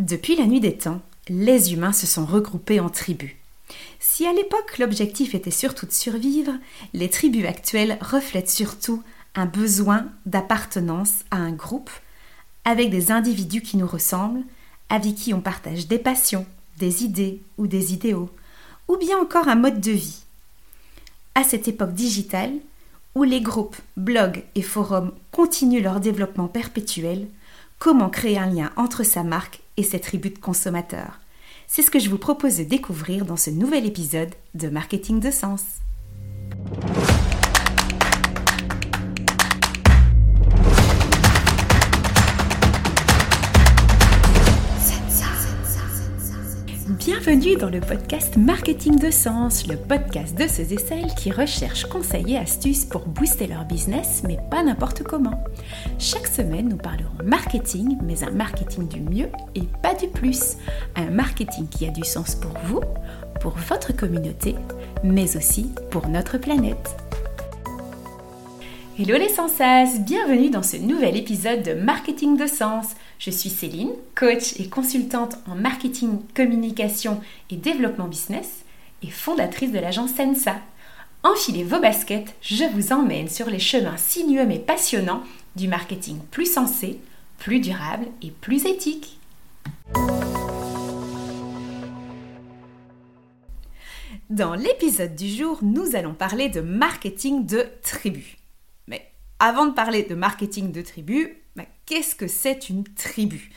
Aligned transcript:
Depuis 0.00 0.34
la 0.34 0.46
nuit 0.46 0.60
des 0.60 0.78
temps, 0.78 1.02
les 1.28 1.74
humains 1.74 1.92
se 1.92 2.06
sont 2.06 2.24
regroupés 2.24 2.80
en 2.80 2.88
tribus. 2.88 3.32
Si 3.98 4.26
à 4.26 4.32
l'époque 4.32 4.78
l'objectif 4.78 5.34
était 5.34 5.50
surtout 5.50 5.84
de 5.84 5.92
survivre, 5.92 6.52
les 6.94 7.10
tribus 7.10 7.44
actuelles 7.44 7.98
reflètent 8.00 8.48
surtout 8.48 9.02
un 9.34 9.44
besoin 9.44 10.06
d'appartenance 10.24 11.16
à 11.30 11.36
un 11.36 11.52
groupe, 11.52 11.90
avec 12.64 12.88
des 12.88 13.10
individus 13.10 13.60
qui 13.60 13.76
nous 13.76 13.86
ressemblent, 13.86 14.42
avec 14.88 15.16
qui 15.16 15.34
on 15.34 15.42
partage 15.42 15.86
des 15.86 15.98
passions, 15.98 16.46
des 16.78 17.04
idées 17.04 17.42
ou 17.58 17.66
des 17.66 17.92
idéaux, 17.92 18.30
ou 18.88 18.96
bien 18.96 19.18
encore 19.18 19.48
un 19.48 19.54
mode 19.54 19.82
de 19.82 19.92
vie. 19.92 20.22
À 21.34 21.44
cette 21.44 21.68
époque 21.68 21.92
digitale, 21.92 22.54
où 23.14 23.24
les 23.24 23.42
groupes, 23.42 23.76
blogs 23.98 24.44
et 24.54 24.62
forums 24.62 25.12
continuent 25.30 25.82
leur 25.82 26.00
développement 26.00 26.48
perpétuel, 26.48 27.28
comment 27.78 28.08
créer 28.08 28.38
un 28.38 28.46
lien 28.46 28.70
entre 28.76 29.02
sa 29.02 29.24
marque 29.24 29.60
et 29.80 29.82
ses 29.82 29.98
tribus 29.98 30.34
de 30.34 30.38
consommateurs. 30.38 31.20
C'est 31.66 31.82
ce 31.82 31.90
que 31.90 31.98
je 31.98 32.10
vous 32.10 32.18
propose 32.18 32.58
de 32.58 32.64
découvrir 32.64 33.24
dans 33.24 33.36
ce 33.36 33.50
nouvel 33.50 33.86
épisode 33.86 34.34
de 34.54 34.68
Marketing 34.68 35.20
de 35.20 35.30
Sens. 35.30 35.62
Bienvenue 47.00 47.56
dans 47.56 47.70
le 47.70 47.80
podcast 47.80 48.36
Marketing 48.36 48.98
de 48.98 49.10
Sens, 49.10 49.66
le 49.66 49.76
podcast 49.78 50.36
de 50.36 50.46
ceux 50.46 50.70
et 50.70 50.78
celles 50.78 51.14
qui 51.14 51.32
recherchent 51.32 51.86
conseils 51.86 52.34
et 52.34 52.36
astuces 52.36 52.84
pour 52.84 53.06
booster 53.06 53.46
leur 53.46 53.64
business, 53.64 54.22
mais 54.28 54.36
pas 54.50 54.62
n'importe 54.62 55.02
comment. 55.02 55.42
Chaque 55.98 56.26
semaine, 56.26 56.68
nous 56.68 56.76
parlerons 56.76 57.08
marketing, 57.24 57.96
mais 58.02 58.22
un 58.22 58.30
marketing 58.30 58.86
du 58.86 59.00
mieux 59.00 59.30
et 59.54 59.62
pas 59.82 59.94
du 59.94 60.08
plus. 60.08 60.58
Un 60.94 61.10
marketing 61.10 61.68
qui 61.68 61.86
a 61.86 61.90
du 61.90 62.04
sens 62.04 62.34
pour 62.34 62.52
vous, 62.64 62.82
pour 63.40 63.56
votre 63.56 63.96
communauté, 63.96 64.54
mais 65.02 65.38
aussi 65.38 65.70
pour 65.90 66.06
notre 66.06 66.36
planète. 66.36 66.96
Hello 68.98 69.16
les 69.16 69.30
sensas, 69.30 69.98
bienvenue 70.00 70.50
dans 70.50 70.62
ce 70.62 70.76
nouvel 70.76 71.16
épisode 71.16 71.62
de 71.62 71.72
Marketing 71.72 72.36
de 72.36 72.46
Sens. 72.46 72.88
Je 73.20 73.30
suis 73.30 73.50
Céline, 73.50 73.92
coach 74.14 74.58
et 74.58 74.70
consultante 74.70 75.36
en 75.46 75.54
marketing, 75.54 76.20
communication 76.34 77.20
et 77.50 77.56
développement 77.56 78.08
business 78.08 78.64
et 79.02 79.10
fondatrice 79.10 79.72
de 79.72 79.78
l'agence 79.78 80.14
Sensa. 80.14 80.56
Enfilez 81.22 81.62
vos 81.62 81.80
baskets, 81.80 82.34
je 82.40 82.64
vous 82.64 82.94
emmène 82.94 83.28
sur 83.28 83.50
les 83.50 83.58
chemins 83.58 83.98
sinueux 83.98 84.46
mais 84.46 84.58
passionnants 84.58 85.22
du 85.54 85.68
marketing 85.68 86.18
plus 86.30 86.50
sensé, 86.50 86.98
plus 87.38 87.60
durable 87.60 88.06
et 88.22 88.30
plus 88.30 88.64
éthique. 88.64 89.18
Dans 94.30 94.54
l'épisode 94.54 95.14
du 95.14 95.28
jour, 95.28 95.58
nous 95.60 95.94
allons 95.94 96.14
parler 96.14 96.48
de 96.48 96.62
marketing 96.62 97.44
de 97.44 97.66
tribu. 97.82 98.39
Avant 99.42 99.64
de 99.64 99.72
parler 99.72 100.02
de 100.02 100.14
marketing 100.14 100.70
de 100.70 100.82
tribu, 100.82 101.42
qu'est-ce 101.86 102.14
que 102.14 102.26
c'est 102.26 102.68
une 102.68 102.84
tribu? 102.84 103.50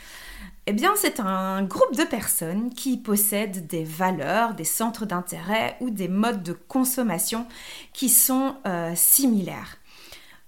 Eh 0.66 0.72
bien, 0.72 0.94
c'est 0.96 1.20
un 1.20 1.62
groupe 1.64 1.94
de 1.98 2.06
personnes 2.06 2.74
qui 2.74 2.96
possèdent 2.96 3.68
des 3.68 3.84
valeurs, 3.84 4.54
des 4.54 4.64
centres 4.64 5.06
d'intérêt 5.06 5.76
ou 5.82 5.90
des 5.90 6.08
modes 6.08 6.42
de 6.42 6.54
consommation 6.54 7.46
qui 7.92 8.08
sont 8.08 8.56
euh, 8.66 8.94
similaires. 8.96 9.76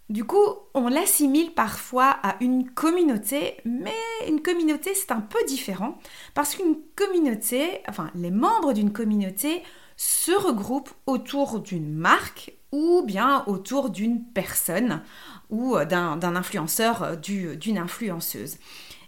Du 0.09 0.23
coup, 0.23 0.47
on 0.73 0.87
l'assimile 0.87 1.53
parfois 1.53 2.11
à 2.23 2.37
une 2.39 2.69
communauté, 2.71 3.57
mais 3.65 3.91
une 4.29 4.41
communauté, 4.41 4.93
c'est 4.93 5.11
un 5.11 5.19
peu 5.19 5.43
différent, 5.49 5.97
parce 6.33 6.55
qu'une 6.55 6.77
communauté, 6.95 7.81
enfin, 7.89 8.09
les 8.15 8.31
membres 8.31 8.71
d'une 8.71 8.93
communauté 8.93 9.63
se 9.97 10.31
regroupent 10.31 10.93
autour 11.07 11.59
d'une 11.59 11.93
marque 11.93 12.53
ou 12.71 13.03
bien 13.03 13.43
autour 13.47 13.89
d'une 13.89 14.23
personne 14.23 15.01
ou 15.49 15.75
euh, 15.75 15.85
d'un 15.85 16.35
influenceur, 16.35 17.03
euh, 17.03 17.15
d'une 17.15 17.77
influenceuse. 17.77 18.57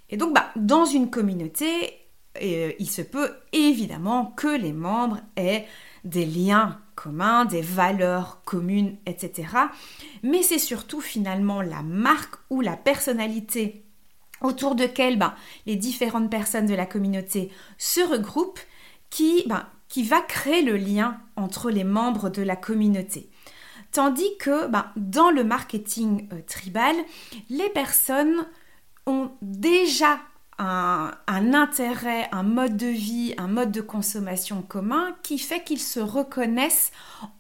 Et 0.10 0.18
donc, 0.18 0.34
bah, 0.34 0.52
dans 0.56 0.86
une 0.86 1.10
communauté, 1.10 1.94
euh, 2.42 2.72
il 2.80 2.90
se 2.90 3.02
peut 3.02 3.32
évidemment 3.52 4.26
que 4.26 4.48
les 4.48 4.74
membres 4.74 5.20
aient 5.36 5.66
des 6.04 6.26
liens 6.26 6.80
communs, 6.96 7.46
des 7.46 7.62
valeurs 7.62 8.42
communes, 8.46 8.98
etc. 9.06 9.50
Mais 10.24 10.42
c'est 10.42 10.60
surtout 10.60 11.02
finalement 11.02 11.62
la 11.62 11.84
marque 11.84 12.36
ou 12.50 12.62
la 12.62 12.78
personnalité 12.78 13.84
autour 14.42 14.76
de 14.76 14.84
laquelle 14.84 15.18
bah, 15.18 15.36
les 15.66 15.76
différentes 15.76 16.30
personnes 16.30 16.66
de 16.66 16.76
la 16.76 16.86
communauté 16.86 17.52
se 17.78 18.02
regroupent 18.02 18.60
qui, 19.10 19.44
bah, 19.48 19.68
qui 19.88 20.04
va 20.04 20.22
créer 20.22 20.62
le 20.62 20.78
lien 20.78 21.20
entre 21.36 21.70
les 21.70 21.84
membres 21.84 22.30
de 22.30 22.42
la 22.42 22.56
communauté. 22.56 23.30
Tandis 23.98 24.38
que 24.38 24.68
ben, 24.68 24.86
dans 24.96 25.32
le 25.32 25.44
marketing 25.44 26.30
euh, 26.32 26.42
tribal, 26.46 26.96
les 27.50 27.68
personnes 27.70 28.46
ont 29.08 29.32
déjà 29.42 30.20
un, 30.60 31.14
intérêt, 31.28 32.30
un 32.32 32.44
mode 32.44 32.78
de 32.78 32.86
vie, 32.86 33.34
un 33.40 33.48
mode 33.48 33.72
de 33.72 33.82
consommation 33.82 34.62
commun 34.62 35.16
qui 35.24 35.40
fait 35.40 35.64
qu'ils 35.64 35.82
se 35.82 36.00
reconnaissent 36.00 36.92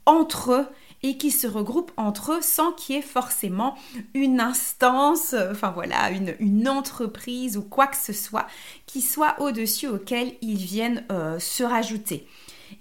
entre 0.07 0.51
eux 0.51 0.67
et 1.03 1.19
qui 1.19 1.29
se 1.29 1.45
regroupent 1.45 1.91
entre 1.95 2.31
eux 2.31 2.41
sans 2.41 2.71
qu'il 2.71 2.95
y 2.95 2.97
ait 2.97 3.03
forcément 3.03 3.77
une 4.15 4.39
instance, 4.39 5.33
euh, 5.33 5.51
enfin 5.51 5.69
voilà, 5.69 6.09
une, 6.09 6.67
entreprise 6.67 7.55
ou 7.55 7.61
quoi 7.61 7.85
que 7.85 7.97
ce 7.97 8.13
soit 8.13 8.47
qui 8.87 9.01
soit 9.01 9.39
au-dessus 9.41 9.85
auquel 9.85 10.33
ils 10.41 10.57
viennent 10.57 11.05
euh, 11.11 11.37
se 11.37 11.63
rajouter. 11.63 12.27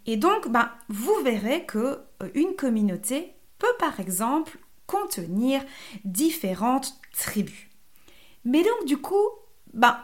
Et 0.07 0.17
donc, 0.17 0.49
ben, 0.49 0.71
vous 0.89 1.15
verrez 1.23 1.67
que 1.67 1.99
une 2.35 2.57
communauté 2.57 3.36
peut 3.59 3.67
par 3.79 4.01
exemple 4.01 4.59
contenir 4.87 5.63
différentes 6.05 6.95
tribus. 7.13 7.69
Mais 8.45 8.63
donc 8.63 8.87
du 8.87 8.99
coup, 8.99 9.29
ben, 9.75 9.99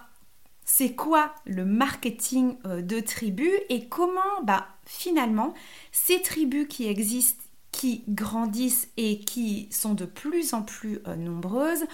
c'est 0.65 0.95
quoi 0.95 1.35
le 1.45 1.65
marketing 1.65 2.57
euh, 2.67 2.83
de 2.83 3.01
tribus 3.01 3.53
et 3.69 3.89
comment 3.89 4.43
ben, 4.45 4.65
finalement 4.85 5.55
ces 5.93 6.21
tribus 6.23 6.67
qui 6.69 6.89
existent, 6.89 7.43
qui 7.71 8.05
grandissent 8.09 8.89
et 8.97 9.21
qui 9.21 9.69
sont 9.71 9.95
de 9.95 10.05
plus 10.05 10.55
en 10.55 10.63
plus 10.63 11.01
euh, 11.07 11.17
nombreuses 11.17 11.85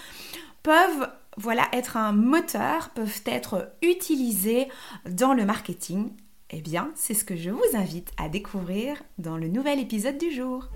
peuvent 0.63 1.11
voilà 1.37 1.69
être 1.73 1.97
un 1.97 2.13
moteur, 2.13 2.91
peuvent 2.91 3.23
être 3.27 3.73
utilisées 3.81 4.69
dans 5.09 5.35
le 5.35 5.45
marketing. 5.45 6.11
Eh 6.51 6.61
bien, 6.61 6.91
c'est 6.95 7.15
ce 7.15 7.25
que 7.25 7.37
je 7.37 7.51
vous 7.51 7.77
invite 7.77 8.11
à 8.17 8.29
découvrir 8.29 9.03
dans 9.19 9.37
le 9.37 9.49
nouvel 9.49 9.79
épisode 9.79 10.19
du 10.19 10.33
jour. 10.33 10.69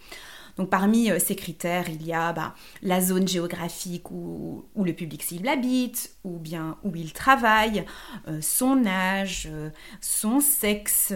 Donc 0.56 0.70
parmi 0.70 1.10
ces 1.18 1.34
critères, 1.34 1.88
il 1.88 2.06
y 2.06 2.12
a 2.12 2.32
bah, 2.32 2.54
la 2.80 3.00
zone 3.00 3.26
géographique 3.26 4.12
où, 4.12 4.64
le 4.76 4.92
public 4.92 5.24
cible 5.24 5.48
habite, 5.48 6.14
ou 6.22 6.38
bien 6.38 6.78
où 6.84 6.94
il 6.94 7.12
travaille, 7.12 7.84
son 8.40 8.86
âge, 8.86 9.50
son 10.00 10.38
sexe, 10.38 11.12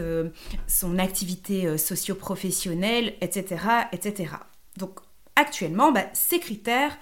son 0.66 0.98
activité 0.98 1.78
socio-professionnelle, 1.78 3.14
etc., 3.20 3.62
etc. 3.92 4.32
Donc 4.76 4.98
actuellement, 5.36 5.92
bah, 5.92 6.06
ces 6.14 6.40
critères 6.40 6.98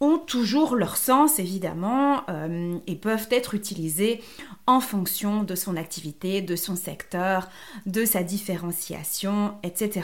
ont 0.00 0.18
toujours 0.18 0.76
leur 0.76 0.96
sens 0.96 1.38
évidemment 1.38 2.22
euh, 2.28 2.78
et 2.86 2.96
peuvent 2.96 3.28
être 3.30 3.54
utilisés 3.54 4.22
en 4.66 4.80
fonction 4.80 5.42
de 5.42 5.54
son 5.54 5.76
activité, 5.76 6.42
de 6.42 6.56
son 6.56 6.76
secteur, 6.76 7.48
de 7.86 8.04
sa 8.04 8.22
différenciation, 8.22 9.54
etc. 9.62 10.02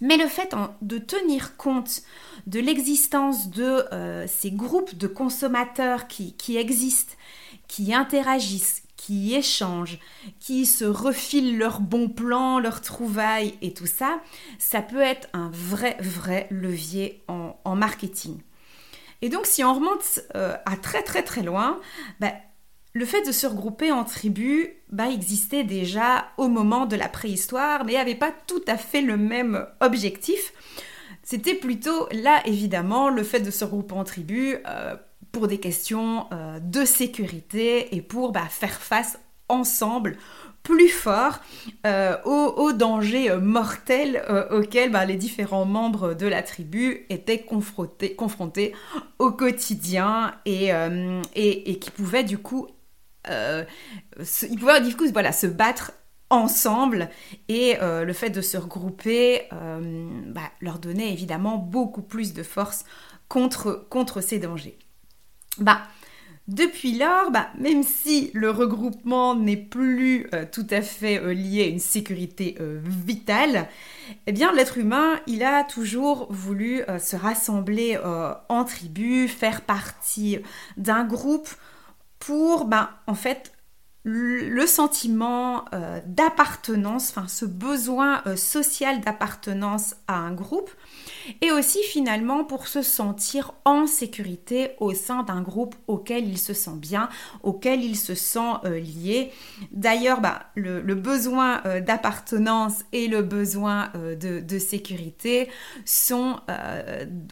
Mais 0.00 0.16
le 0.16 0.26
fait 0.26 0.54
de 0.82 0.98
tenir 0.98 1.56
compte 1.56 2.02
de 2.46 2.60
l'existence 2.60 3.48
de 3.50 3.84
euh, 3.92 4.26
ces 4.26 4.50
groupes 4.50 4.96
de 4.96 5.06
consommateurs 5.06 6.08
qui, 6.08 6.34
qui 6.34 6.56
existent, 6.56 7.14
qui 7.68 7.94
interagissent, 7.94 8.82
qui 8.96 9.34
échangent, 9.34 9.98
qui 10.40 10.64
se 10.64 10.86
refilent 10.86 11.58
leurs 11.58 11.80
bons 11.80 12.08
plans, 12.08 12.58
leurs 12.58 12.80
trouvailles 12.80 13.54
et 13.60 13.74
tout 13.74 13.86
ça, 13.86 14.20
ça 14.58 14.80
peut 14.80 15.00
être 15.00 15.28
un 15.34 15.50
vrai, 15.50 15.98
vrai 16.00 16.46
levier 16.50 17.22
en, 17.28 17.76
marketing. 17.76 18.38
Et 19.22 19.28
donc 19.28 19.46
si 19.46 19.64
on 19.64 19.74
remonte 19.74 20.20
euh, 20.34 20.54
à 20.66 20.76
très 20.76 21.02
très 21.02 21.22
très 21.22 21.42
loin, 21.42 21.80
bah, 22.20 22.32
le 22.92 23.04
fait 23.04 23.22
de 23.22 23.32
se 23.32 23.46
regrouper 23.46 23.90
en 23.90 24.04
tribus 24.04 24.68
bah, 24.90 25.08
existait 25.10 25.64
déjà 25.64 26.26
au 26.36 26.48
moment 26.48 26.86
de 26.86 26.94
la 26.96 27.08
préhistoire, 27.08 27.84
mais 27.84 27.94
n'avait 27.94 28.14
pas 28.14 28.32
tout 28.46 28.62
à 28.68 28.76
fait 28.76 29.02
le 29.02 29.16
même 29.16 29.66
objectif. 29.80 30.52
C'était 31.24 31.54
plutôt 31.54 32.06
là, 32.12 32.42
évidemment, 32.44 33.08
le 33.08 33.24
fait 33.24 33.40
de 33.40 33.50
se 33.50 33.64
regrouper 33.64 33.94
en 33.94 34.04
tribus 34.04 34.58
euh, 34.68 34.94
pour 35.32 35.48
des 35.48 35.58
questions 35.58 36.26
euh, 36.32 36.60
de 36.60 36.84
sécurité 36.84 37.96
et 37.96 38.02
pour 38.02 38.30
bah, 38.30 38.46
faire 38.48 38.80
face 38.80 39.18
ensemble 39.48 40.16
plus 40.64 40.88
fort 40.88 41.38
euh, 41.86 42.16
aux, 42.24 42.72
dangers 42.72 43.36
mortels 43.36 44.24
auxquels 44.50 44.90
bah, 44.90 45.04
les 45.04 45.14
différents 45.14 45.66
membres 45.66 46.14
de 46.14 46.26
la 46.26 46.42
tribu 46.42 47.06
étaient 47.10 47.42
confrontés, 47.42 48.74
au 49.20 49.30
quotidien 49.30 50.34
et, 50.44 50.70
et, 51.36 51.78
qui 51.78 51.90
pouvaient 51.92 52.24
du 52.24 52.38
coup 52.38 52.66
euh, 53.28 53.64
ils 54.50 54.58
pouvaient 54.58 54.80
du 54.80 54.96
coup 54.96 55.04
voilà, 55.12 55.32
se 55.32 55.46
battre 55.46 55.92
ensemble 56.30 57.08
et 57.48 57.76
euh, 57.80 58.04
le 58.04 58.12
fait 58.12 58.30
de 58.30 58.40
se 58.40 58.56
regrouper 58.56 59.42
euh, 59.52 60.08
bah, 60.26 60.50
leur 60.60 60.78
donnait 60.78 61.12
évidemment 61.12 61.56
beaucoup 61.56 62.02
plus 62.02 62.34
de 62.34 62.42
force 62.42 62.84
contre, 63.28 63.86
contre 63.88 64.20
ces 64.20 64.38
dangers. 64.38 64.78
Bah, 65.58 65.82
depuis 66.46 66.98
lors, 66.98 67.30
bah, 67.30 67.48
même 67.58 67.82
si 67.82 68.30
le 68.34 68.50
regroupement 68.50 69.34
n'est 69.34 69.56
plus 69.56 70.28
tout 70.52 70.66
à 70.70 70.82
fait 70.82 71.34
lié 71.34 71.62
à 71.62 71.66
une 71.66 71.78
sécurité 71.78 72.58
vitale, 72.60 73.66
eh 74.26 74.32
l'être 74.32 74.76
humain, 74.76 75.18
a 75.42 75.64
toujours 75.64 76.26
voulu 76.30 76.82
se 76.98 77.16
rassembler 77.16 77.98
en 78.48 78.64
tribu, 78.64 79.26
faire 79.28 79.62
partie 79.62 80.38
d'un 80.76 81.04
groupe 81.04 81.48
pour, 82.18 82.66
ben, 82.66 82.90
en 83.06 83.14
fait, 83.14 83.54
le 84.04 84.66
sentiment 84.66 85.64
euh, 85.72 86.00
d'appartenance, 86.06 87.14
ce 87.26 87.46
besoin 87.46 88.22
euh, 88.26 88.36
social 88.36 89.00
d'appartenance 89.00 89.96
à 90.06 90.16
un 90.16 90.32
groupe, 90.32 90.70
et 91.40 91.50
aussi 91.50 91.82
finalement 91.82 92.44
pour 92.44 92.68
se 92.68 92.82
sentir 92.82 93.54
en 93.64 93.86
sécurité 93.86 94.72
au 94.78 94.92
sein 94.92 95.22
d'un 95.22 95.42
groupe 95.42 95.74
auquel 95.86 96.28
il 96.28 96.38
se 96.38 96.52
sent 96.52 96.76
bien, 96.76 97.08
auquel 97.42 97.82
il 97.82 97.96
se 97.96 98.14
sent 98.14 98.40
euh, 98.64 98.78
lié. 98.78 99.30
D'ailleurs, 99.72 100.20
bah, 100.20 100.46
le, 100.54 100.80
besoin 100.94 101.62
d'appartenance 101.84 102.84
et 102.92 103.08
le 103.08 103.22
besoin 103.22 103.90
de, 103.94 104.58
sécurité 104.58 105.48
sont 105.84 106.36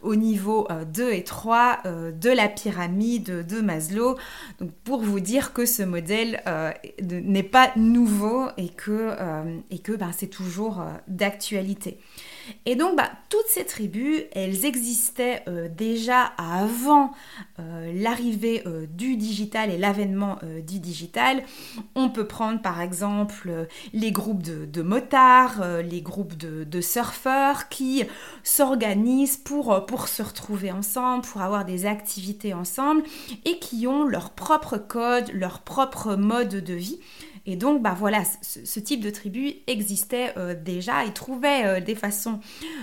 au 0.03 0.17
niveau 0.17 0.67
2 0.93 1.13
et 1.13 1.23
3 1.23 1.83
de 1.85 2.31
la 2.31 2.49
pyramide 2.49 3.47
de 3.47 3.61
Maslow. 3.61 4.17
Donc 4.61 4.73
pour 4.85 5.03
vous 5.03 5.21
dire 5.21 5.53
que 5.53 5.67
ce 5.67 5.83
modèle 5.83 6.43
euh, 6.47 6.73
n'est 7.03 7.43
pas 7.43 7.73
nouveau 7.77 8.49
et 8.57 8.69
que, 8.69 9.15
euh, 9.19 9.59
que 9.83 9.93
ben, 9.93 10.11
c'est 10.17 10.29
toujours 10.29 10.81
euh, 10.81 10.91
d'actualité. 11.09 11.99
Et 12.67 12.77
donc, 12.77 12.97
bah, 12.97 13.11
toutes 13.29 13.47
ces 13.49 13.65
tribus, 13.65 14.23
elles 14.33 14.65
existaient 14.65 15.45
déjà 15.77 16.33
avant 16.39 17.13
l'arrivée 17.59 18.63
du 18.91 19.17
digital 19.17 19.71
et 19.71 19.79
l'avènement 19.79 20.39
du 20.67 20.81
digital. 20.81 21.43
On 21.95 22.11
peut 22.11 22.27
prendre 22.27 22.61
par 22.61 22.81
exemple 22.81 23.67
les 23.93 24.13
groupes 24.13 24.43
de, 24.43 24.83
motards, 24.83 25.63
les 25.83 26.03
groupes 26.03 26.37
de, 26.37 26.81
surfeurs 26.81 27.69
qui 27.69 28.05
s'organisent 28.43 29.37
pour 29.37 29.85
se 30.07 30.23
retrouver 30.23 30.73
ensemble, 30.73 31.25
pour 31.25 31.41
avoir 31.41 31.65
des 31.65 31.87
activités 31.87 32.55
ensemble 32.55 33.03
et 33.45 33.59
qui 33.59 33.87
ont 33.87 34.05
leur 34.05 34.31
propre 34.31 34.79
code, 34.79 35.31
leur 35.33 35.61
propre 35.61 36.17
mode 36.17 36.57
de 36.57 36.75
vie. 36.75 37.01
Et 37.45 37.57
donc, 37.57 37.83
bah 37.83 37.95
voilà, 37.99 38.23
ce, 38.43 38.81
type 38.81 39.01
de 39.01 39.11
tribu 39.11 39.55
existait 39.67 40.33
euh, 40.37 40.55
déjà 40.55 41.05
et 41.05 41.13
trouvait 41.13 41.65
euh, 41.65 41.81
des 41.81 41.95
façons 41.95 42.41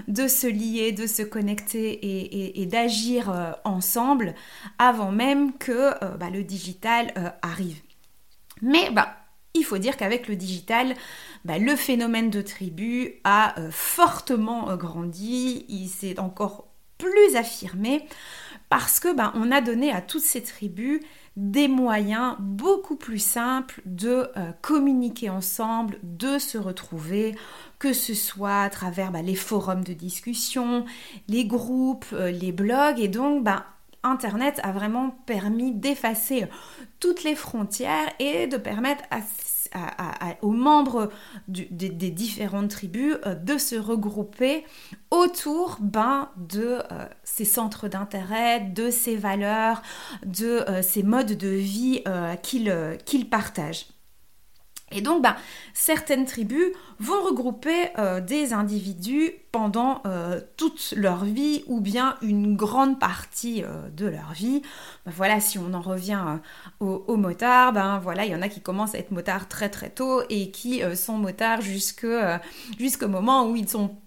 de 0.08 0.28
se 0.28 0.48
lier, 0.48 0.92
de 0.92 1.08
se 1.08 1.22
connecter 1.22 2.60
et, 2.60 2.66
d'agir 2.66 3.30
euh, 3.30 3.52
ensemble 3.64 4.36
avant 4.78 5.12
même 5.12 5.54
que 5.58 5.92
bah, 6.18 6.30
le 6.30 6.44
digital 6.44 7.34
arrive. 7.42 7.80
Mais 8.62 8.92
bah, 8.92 9.16
il 9.54 9.64
faut 9.64 9.78
dire 9.78 9.98
qu'avec 9.98 10.28
le 10.28 10.36
digital, 10.36 10.94
bah, 11.46 11.58
le 11.58 11.76
phénomène 11.76 12.30
de 12.30 12.42
tribu 12.42 13.14
a 13.24 13.56
fortement 13.72 14.76
grandi, 14.76 15.66
il 15.70 15.88
s'est 15.88 16.20
encore 16.20 16.68
plus 16.98 17.36
affirmé 17.36 18.06
parce 18.70 19.00
que 19.00 19.14
bah, 19.14 19.34
on 19.36 19.52
a 19.52 19.62
donné 19.62 19.92
à 19.92 20.02
toutes 20.02 20.24
ces 20.24 20.44
tribus 20.44 21.02
des 21.36 21.68
moyens 21.68 22.36
beaucoup 22.40 22.96
plus 22.96 23.20
simples 23.20 23.82
de 23.86 24.30
euh, 24.38 24.52
communiquer 24.62 25.30
ensemble, 25.30 25.98
de 26.04 26.38
se 26.38 26.58
retrouver, 26.58 27.36
que 27.80 27.94
ce 27.94 28.14
soit 28.14 28.62
à 28.62 28.70
travers 28.70 29.12
bah, 29.12 29.22
les 29.22 29.36
forums 29.36 29.84
de 29.84 29.94
discussion, 29.94 30.86
les 31.28 31.46
groupes, 31.46 32.08
euh, 32.14 32.30
les 32.30 32.52
blogs. 32.52 33.00
Et 33.00 33.08
donc, 33.08 33.44
bah, 33.44 33.66
Internet 34.04 34.60
a 34.64 34.72
vraiment 34.72 35.12
permis 35.26 35.74
d'effacer 35.74 36.46
toutes 37.00 37.24
les 37.24 37.36
frontières 37.36 38.10
et 38.20 38.48
de 38.48 38.58
permettre 38.58 39.04
à 39.10 39.22
aux 40.42 40.52
membres 40.52 41.10
des, 41.48 42.12
différentes 42.12 42.70
tribus 42.70 43.18
euh, 43.26 43.36
de 43.36 43.58
se 43.58 43.76
regrouper 43.76 44.66
autour 45.12 45.78
ben, 45.80 46.30
de 46.38 46.80
euh, 46.92 47.06
ces 47.24 47.46
centres 47.46 47.88
d'intérêt, 47.88 48.62
de 48.62 48.90
ces 48.90 49.16
valeurs, 49.16 49.82
de 50.26 50.70
euh, 50.70 50.82
ces 50.82 51.04
modes 51.04 51.38
de 51.38 51.50
vie 51.50 52.04
qu'ils 52.42 53.30
partagent. 53.30 53.88
Et 54.92 55.02
donc, 55.02 55.22
ben, 55.22 55.36
certaines 55.74 56.26
tribus 56.26 56.68
vont 57.00 57.22
regrouper 57.22 57.90
euh, 57.98 58.22
des 58.22 58.54
individus 58.54 59.32
pendant 59.52 60.02
euh, 60.06 60.42
toute 60.58 60.94
leur 60.96 61.26
vie 61.26 61.64
ou 61.68 61.80
bien 61.80 62.18
une 62.22 62.56
grande 62.56 63.00
partie 63.00 63.64
euh, 63.64 63.90
de 63.96 64.08
leur 64.08 64.34
vie. 64.34 64.62
Ben, 65.06 65.12
voilà, 65.16 65.40
si 65.40 65.58
on 65.58 65.74
en 65.74 65.82
revient 65.82 66.40
aux, 66.80 67.18
motards, 67.18 67.74
ben 67.74 68.00
voilà, 68.00 68.26
il 68.26 68.32
y 68.32 68.36
en 68.36 68.42
a 68.42 68.50
qui 68.50 68.62
commencent 68.62 68.96
à 68.96 69.00
être 69.00 69.12
motards 69.12 69.48
très 69.48 69.70
très 69.70 69.90
tôt 69.90 70.24
et 70.30 70.52
qui 70.52 70.82
sont 70.96 71.18
motards 71.18 71.62
jusqu'au 71.62 73.08
moment 73.08 73.48
où 73.48 73.56
ils 73.56 73.70
sont 73.70 73.98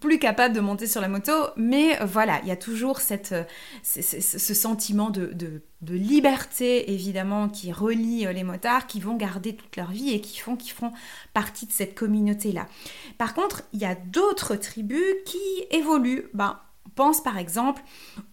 plus 0.00 0.18
capable 0.18 0.54
de 0.54 0.60
monter 0.60 0.86
sur 0.86 1.00
la 1.00 1.08
moto, 1.08 1.32
mais 1.56 1.98
voilà, 2.04 2.40
il 2.42 2.48
y 2.48 2.50
a 2.50 2.56
toujours 2.56 3.00
euh, 3.10 3.44
ce, 3.82 4.54
sentiment 4.54 5.10
de, 5.10 5.62
liberté, 5.88 6.92
évidemment, 6.92 7.48
qui 7.48 7.72
relie 7.72 8.26
euh, 8.26 8.32
les 8.32 8.42
motards, 8.42 8.86
qui 8.86 9.00
vont 9.00 9.16
garder 9.16 9.54
toute 9.54 9.76
leur 9.76 9.90
vie 9.90 10.10
et 10.10 10.20
qui 10.20 10.38
font, 10.38 10.56
qui 10.56 10.70
font 10.70 10.92
partie 11.32 11.66
de 11.66 11.72
cette 11.72 11.94
communauté-là. 11.94 12.66
Par 13.18 13.34
contre, 13.34 13.62
il 13.72 13.80
y 13.80 13.84
a 13.84 13.94
d'autres 13.94 14.56
tribus 14.56 15.14
qui 15.24 15.38
évoluent. 15.70 16.28
Ben, 16.34 16.58
pense 16.94 17.22
par 17.22 17.38
exemple 17.38 17.82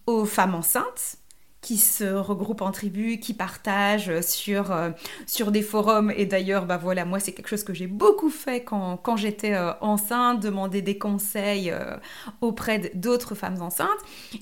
aux 0.06 0.24
femmes 0.24 0.54
enceintes, 0.54 1.16
qui 1.60 1.76
se 1.76 2.04
regroupent 2.04 2.62
en 2.62 2.70
tribus, 2.70 3.18
qui 3.20 3.34
partagent 3.34 4.20
sur, 4.22 4.72
euh, 4.72 4.90
sur 5.26 5.50
des 5.50 5.62
forums. 5.62 6.10
Et 6.16 6.26
d'ailleurs, 6.26 6.66
bah 6.66 6.78
voilà, 6.78 7.04
moi 7.04 7.20
c'est 7.20 7.32
quelque 7.32 7.48
chose 7.48 7.64
que 7.64 7.74
j'ai 7.74 7.86
beaucoup 7.86 8.30
fait 8.30 8.64
quand, 8.64 8.96
quand 8.96 9.16
j'étais 9.16 9.54
euh, 9.54 9.72
enceinte, 9.80 10.40
demander 10.40 10.80
des 10.82 10.98
conseils 10.98 11.70
euh, 11.70 11.96
auprès 12.40 12.90
d'autres 12.94 13.34
femmes 13.34 13.60
enceintes. 13.60 13.88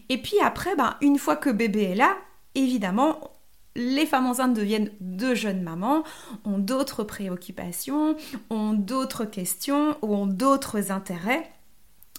Et 0.08 0.18
puis 0.18 0.36
après, 0.42 0.76
bah, 0.76 0.96
une 1.00 1.18
fois 1.18 1.36
que 1.36 1.50
bébé 1.50 1.84
est 1.84 1.94
là, 1.96 2.16
évidemment, 2.54 3.18
les 3.74 4.06
femmes 4.06 4.26
enceintes 4.26 4.54
deviennent 4.54 4.90
de 5.00 5.34
jeunes 5.34 5.62
mamans, 5.62 6.02
ont 6.44 6.58
d'autres 6.58 7.04
préoccupations, 7.04 8.16
ont 8.50 8.72
d'autres 8.72 9.24
questions, 9.24 9.96
ont 10.02 10.26
d'autres 10.26 10.90
intérêts. 10.90 11.50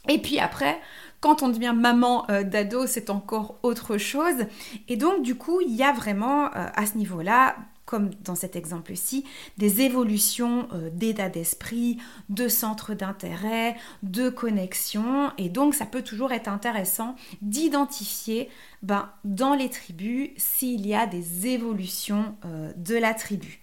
Et 0.07 0.19
puis 0.19 0.39
après, 0.39 0.79
quand 1.19 1.43
on 1.43 1.49
devient 1.49 1.73
maman 1.75 2.29
euh, 2.29 2.43
d'ado, 2.43 2.87
c'est 2.87 3.09
encore 3.09 3.59
autre 3.63 3.97
chose. 3.97 4.45
Et 4.87 4.95
donc, 4.95 5.21
du 5.21 5.35
coup, 5.35 5.61
il 5.61 5.75
y 5.75 5.83
a 5.83 5.91
vraiment 5.91 6.45
euh, 6.45 6.67
à 6.73 6.85
ce 6.85 6.97
niveau-là 6.97 7.55
comme 7.85 8.11
dans 8.23 8.35
cet 8.35 8.55
exemple-ci, 8.55 9.25
des 9.57 9.81
évolutions 9.81 10.67
euh, 10.73 10.91
d'état 10.91 11.27
d'esprit, 11.27 11.97
de 12.29 12.47
centre 12.47 12.93
d'intérêt, 12.93 13.75
de 14.03 14.29
connexion. 14.29 15.31
Et 15.39 15.49
donc, 15.49 15.73
ça 15.73 15.87
peut 15.87 16.03
toujours 16.03 16.31
être 16.31 16.49
intéressant 16.49 17.15
d'identifier 17.41 18.47
ben, 18.83 19.09
dans 19.23 19.55
les 19.55 19.69
tribus 19.69 20.29
s'il 20.37 20.85
y 20.85 20.93
a 20.93 21.07
des 21.07 21.47
évolutions 21.47 22.35
de 22.77 22.95
la 22.95 23.15
tribu. 23.15 23.59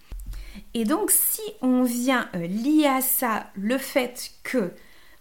Et 0.75 0.85
donc, 0.85 1.13
si 1.13 1.43
on 1.63 1.85
vient 1.85 2.29
lier 2.35 2.87
à 2.87 3.03
ça 3.03 3.47
le 3.55 3.79
fait 3.79 4.33
que 4.43 4.73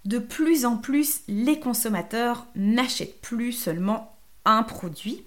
de 0.06 0.20
plus 0.20 0.66
en 0.66 0.78
plus 0.78 1.22
les 1.28 1.60
consommateurs 1.60 2.46
n'achètent 2.56 3.22
plus 3.22 3.52
seulement 3.52 4.18
un 4.46 4.64
produit 4.64 5.24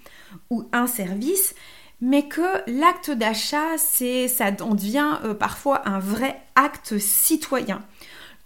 ou 0.51 0.69
un 0.73 0.87
service, 0.87 1.55
mais 2.01 2.29
que 2.29 2.71
l'acte 2.71 3.11
d'achat, 3.11 3.77
c'est, 3.77 4.29
ça 4.29 4.51
en 4.61 4.75
devient 4.75 5.19
euh, 5.25 5.35
parfois 5.35 5.87
un 5.89 5.99
vrai 5.99 6.41
acte 6.55 6.99
citoyen 6.99 7.83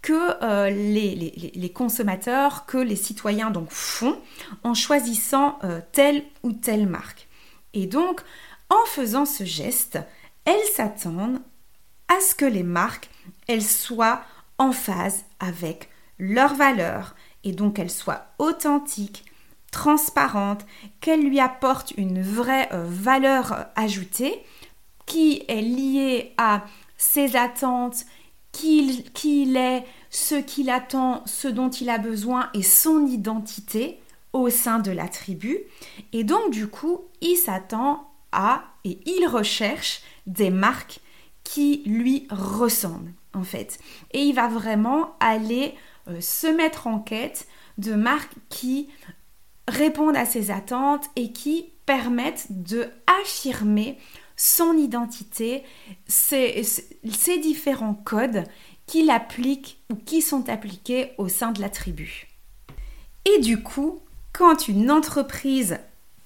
que 0.00 0.42
euh, 0.42 0.68
les, 0.70 1.72
consommateurs, 1.72 2.66
que 2.66 2.78
les 2.78 2.96
citoyens 2.96 3.50
donc 3.50 3.70
font 3.70 4.18
en 4.64 4.74
choisissant 4.74 5.58
euh, 5.62 5.80
telle 5.92 6.24
ou 6.42 6.52
telle 6.52 6.88
marque. 6.88 7.28
Et 7.72 7.86
donc, 7.86 8.20
en 8.68 8.84
faisant 8.86 9.26
ce 9.26 9.44
geste, 9.44 10.00
elles 10.44 10.68
s'attendent 10.74 11.40
à 12.08 12.20
ce 12.20 12.34
que 12.34 12.44
les 12.44 12.64
marques, 12.64 13.10
elles 13.46 13.62
soient 13.62 14.22
en 14.58 14.72
phase 14.72 15.24
avec 15.38 15.88
leurs 16.22 16.54
valeurs 16.54 17.16
et 17.42 17.50
donc 17.50 17.74
qu'elles 17.76 17.90
soient 17.90 18.26
authentiques, 18.38 19.24
transparente, 19.72 20.64
qu'elle 21.00 21.22
lui 21.22 21.40
apporte 21.40 21.92
une 21.96 22.22
vraie 22.22 22.68
euh, 22.72 22.84
valeur 22.86 23.66
ajoutée 23.74 24.44
qui 25.04 25.42
est 25.48 25.62
liée 25.62 26.32
à 26.38 26.64
ses 26.96 27.34
attentes, 27.34 28.04
qui, 28.52 29.04
qui 29.14 29.42
il 29.42 29.56
est, 29.56 29.84
ce 30.10 30.36
qu'il 30.36 30.70
attend, 30.70 31.22
ce 31.26 31.48
dont 31.48 31.70
il 31.70 31.90
a 31.90 31.98
besoin 31.98 32.50
et 32.54 32.62
son 32.62 33.04
identité 33.06 33.98
au 34.32 34.48
sein 34.48 34.78
de 34.78 34.92
la 34.92 35.08
tribu. 35.08 35.58
Et 36.12 36.22
donc 36.22 36.52
du 36.52 36.68
coup, 36.68 37.00
il 37.20 37.36
s'attend 37.36 38.08
à 38.30 38.62
et 38.84 39.00
il 39.06 39.26
recherche 39.26 40.02
des 40.26 40.50
marques 40.50 41.00
qui 41.42 41.82
lui 41.84 42.28
ressemblent 42.30 43.12
en 43.34 43.42
fait. 43.42 43.80
Et 44.12 44.20
il 44.20 44.34
va 44.34 44.46
vraiment 44.46 45.16
aller 45.18 45.74
euh, 46.08 46.20
se 46.20 46.46
mettre 46.46 46.86
en 46.86 46.98
quête 46.98 47.46
de 47.78 47.94
marques 47.94 48.34
qui 48.48 48.88
répondent 49.68 50.16
à 50.16 50.24
ses 50.24 50.50
attentes 50.50 51.06
et 51.16 51.32
qui 51.32 51.72
permettent 51.86 52.46
de 52.50 52.88
affirmer 53.20 53.98
son 54.36 54.76
identité, 54.76 55.62
ses, 56.06 56.64
différents 57.40 57.94
codes 57.94 58.44
qu'il 58.86 59.10
applique 59.10 59.78
ou 59.90 59.96
qui 59.96 60.22
sont 60.22 60.48
appliqués 60.48 61.12
au 61.18 61.28
sein 61.28 61.52
de 61.52 61.60
la 61.60 61.68
tribu. 61.68 62.28
Et 63.24 63.40
du 63.40 63.62
coup, 63.62 64.00
quand 64.32 64.68
une 64.68 64.90
entreprise 64.90 65.78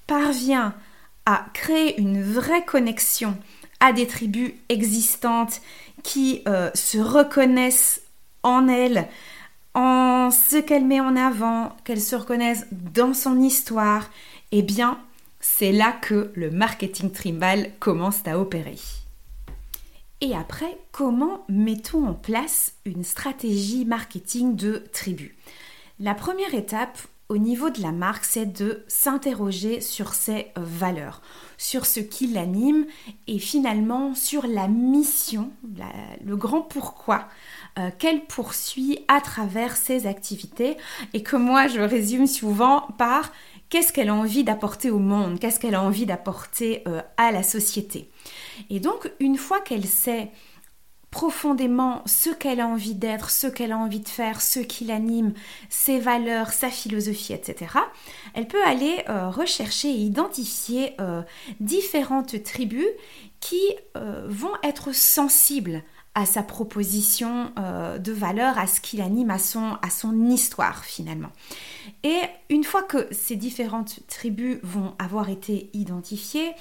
parvient 0.06 0.75
à 1.26 1.47
créer 1.52 2.00
une 2.00 2.23
vraie 2.23 2.64
connexion 2.64 3.37
à 3.80 3.92
des 3.92 4.06
tribus 4.06 4.52
existantes 4.68 5.61
qui 6.02 6.42
euh, 6.49 6.71
se 6.75 6.99
reconnaissent 6.99 8.00
en 8.42 8.68
elle, 8.68 9.09
ce 9.76 10.61
qu'elle 10.61 10.85
met 10.85 11.00
en 11.00 11.16
avant, 11.16 11.76
qu'elle 11.85 12.00
se 12.00 12.16
reconnaisse 12.16 12.66
dans 12.71 13.14
son 13.14 13.40
histoire, 13.40 14.11
eh 14.52 14.62
bien, 14.62 14.99
c'est 15.40 15.73
là 15.73 15.92
que 15.92 16.33
le 16.35 16.50
marketing 16.50 17.11
tribal 17.11 17.71
commence 17.78 18.26
à 18.26 18.38
opérer. 18.38 18.78
Et 20.21 20.35
après, 20.35 20.78
comment 20.92 21.45
mettons 21.49 22.06
en 22.09 22.14
place 22.14 22.73
une 22.87 23.04
stratégie 23.04 23.85
marketing 23.85 24.56
de 24.56 24.83
tribu? 24.92 25.37
La 26.00 26.14
première 26.14 26.54
étape 26.54 26.99
au 27.28 27.38
niveau 27.38 27.71
de 27.71 27.83
la 27.83 27.90
marque, 27.90 28.25
c'est 28.25 28.47
de 28.47 28.85
s'interroger 28.87 29.80
sur 29.80 30.14
ses 30.14 30.52
valeurs, 30.54 31.23
sur 31.59 31.85
ce 31.85 31.99
qui 31.99 32.28
l'anime 32.28 32.87
et 33.26 33.40
finalement 33.40 34.14
sur 34.14 34.47
la 34.47 34.68
mission, 34.68 35.50
le 36.25 36.37
grand 36.37 36.62
pourquoi 36.62 37.28
euh, 37.78 37.90
qu'elle 37.99 38.25
poursuit 38.26 39.00
à 39.09 39.21
travers 39.21 39.76
ses 39.76 40.06
activités 40.06 40.76
et 41.14 41.23
que 41.23 41.37
moi 41.37 41.66
je 41.66 41.80
résume 41.80 42.28
souvent 42.28 42.83
par 42.97 43.33
qu'est-ce 43.71 43.92
qu'elle 43.92 44.09
a 44.09 44.14
envie 44.14 44.45
d'apporter 44.45 44.90
au 44.90 45.00
monde, 45.00 45.40
qu'est-ce 45.40 45.59
qu'elle 45.59 45.75
a 45.75 45.83
envie 45.83 46.06
d'apporter 46.06 46.85
euh, 46.87 47.02
à 47.16 47.33
la 47.33 47.42
société. 47.42 48.09
Et 48.71 48.78
donc 48.78 49.11
une 49.18 49.37
fois 49.37 49.61
qu'elle 49.61 49.87
sait 49.87 50.30
profondément 51.11 52.03
ce 52.07 52.31
qu'elle 52.31 52.61
a 52.61 52.67
envie 52.67 52.95
d'être, 52.95 53.31
ce 53.31 53.47
qu'elle 53.47 53.73
a 53.73 53.79
envie 53.79 54.01
de 54.01 54.09
faire, 54.09 54.41
ce 54.41 54.61
qui 54.61 54.85
l'anime, 54.85 55.33
ses 55.71 55.99
valeurs, 55.99 56.53
sa 56.53 56.69
philosophie, 56.69 57.33
etc., 57.33 57.73
elle 58.35 58.49
peut 58.49 58.63
aller 58.65 59.05
euh, 59.09 59.31
rechercher 59.31 59.89
et 59.89 59.99
identifier 59.99 60.97
différentes 61.61 62.43
tribus 62.43 62.87
qui 63.41 63.61
vont 63.95 64.53
être 64.63 64.95
sensibles 64.95 65.83
à 66.17 66.25
sa 66.25 66.43
proposition 66.43 67.53
euh, 67.59 67.99
de 67.99 68.11
valeur, 68.11 68.59
à 68.59 68.67
ce 68.67 68.81
qui 68.81 68.97
l'anime, 68.97 69.31
à 69.31 69.39
son, 69.39 69.77
à 69.83 69.91
son 69.91 70.31
histoire 70.31 70.83
finalement. 70.83 71.29
Et 72.03 72.19
une 72.49 72.65
fois 72.65 72.83
que 72.83 73.07
ces 73.13 73.37
différentes 73.37 74.01
tribus 74.09 74.59
vont 74.63 74.95
avoir 74.99 75.29
été 75.29 75.69
identifiées, 75.75 76.53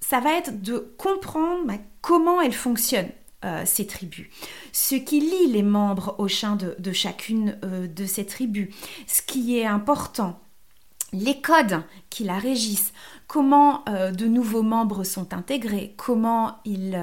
ça 0.00 0.20
va 0.20 0.32
être 0.38 0.62
de 0.62 0.94
comprendre 0.96 1.66
bah, 1.66 1.74
comment 2.02 2.40
elles 2.40 2.54
fonctionnent. 2.54 3.10
Euh, 3.44 3.62
ces 3.64 3.86
tribus, 3.86 4.26
ce 4.72 4.96
qui 4.96 5.20
lie 5.20 5.46
les 5.46 5.62
membres 5.62 6.16
au 6.18 6.26
sein 6.26 6.56
de, 6.56 6.92
chacune 6.92 7.56
euh, 7.62 7.86
de 7.86 8.04
ces 8.04 8.26
tribus, 8.26 8.74
ce 9.06 9.22
qui 9.22 9.56
est 9.56 9.64
important, 9.64 10.40
les 11.12 11.40
codes 11.40 11.84
qui 12.10 12.24
la 12.24 12.36
régissent, 12.36 12.92
comment 13.28 13.84
euh, 13.88 14.10
de 14.10 14.26
nouveaux 14.26 14.64
membres 14.64 15.04
sont 15.04 15.32
intégrés, 15.34 15.94
comment 15.96 16.56
ils, 16.64 16.96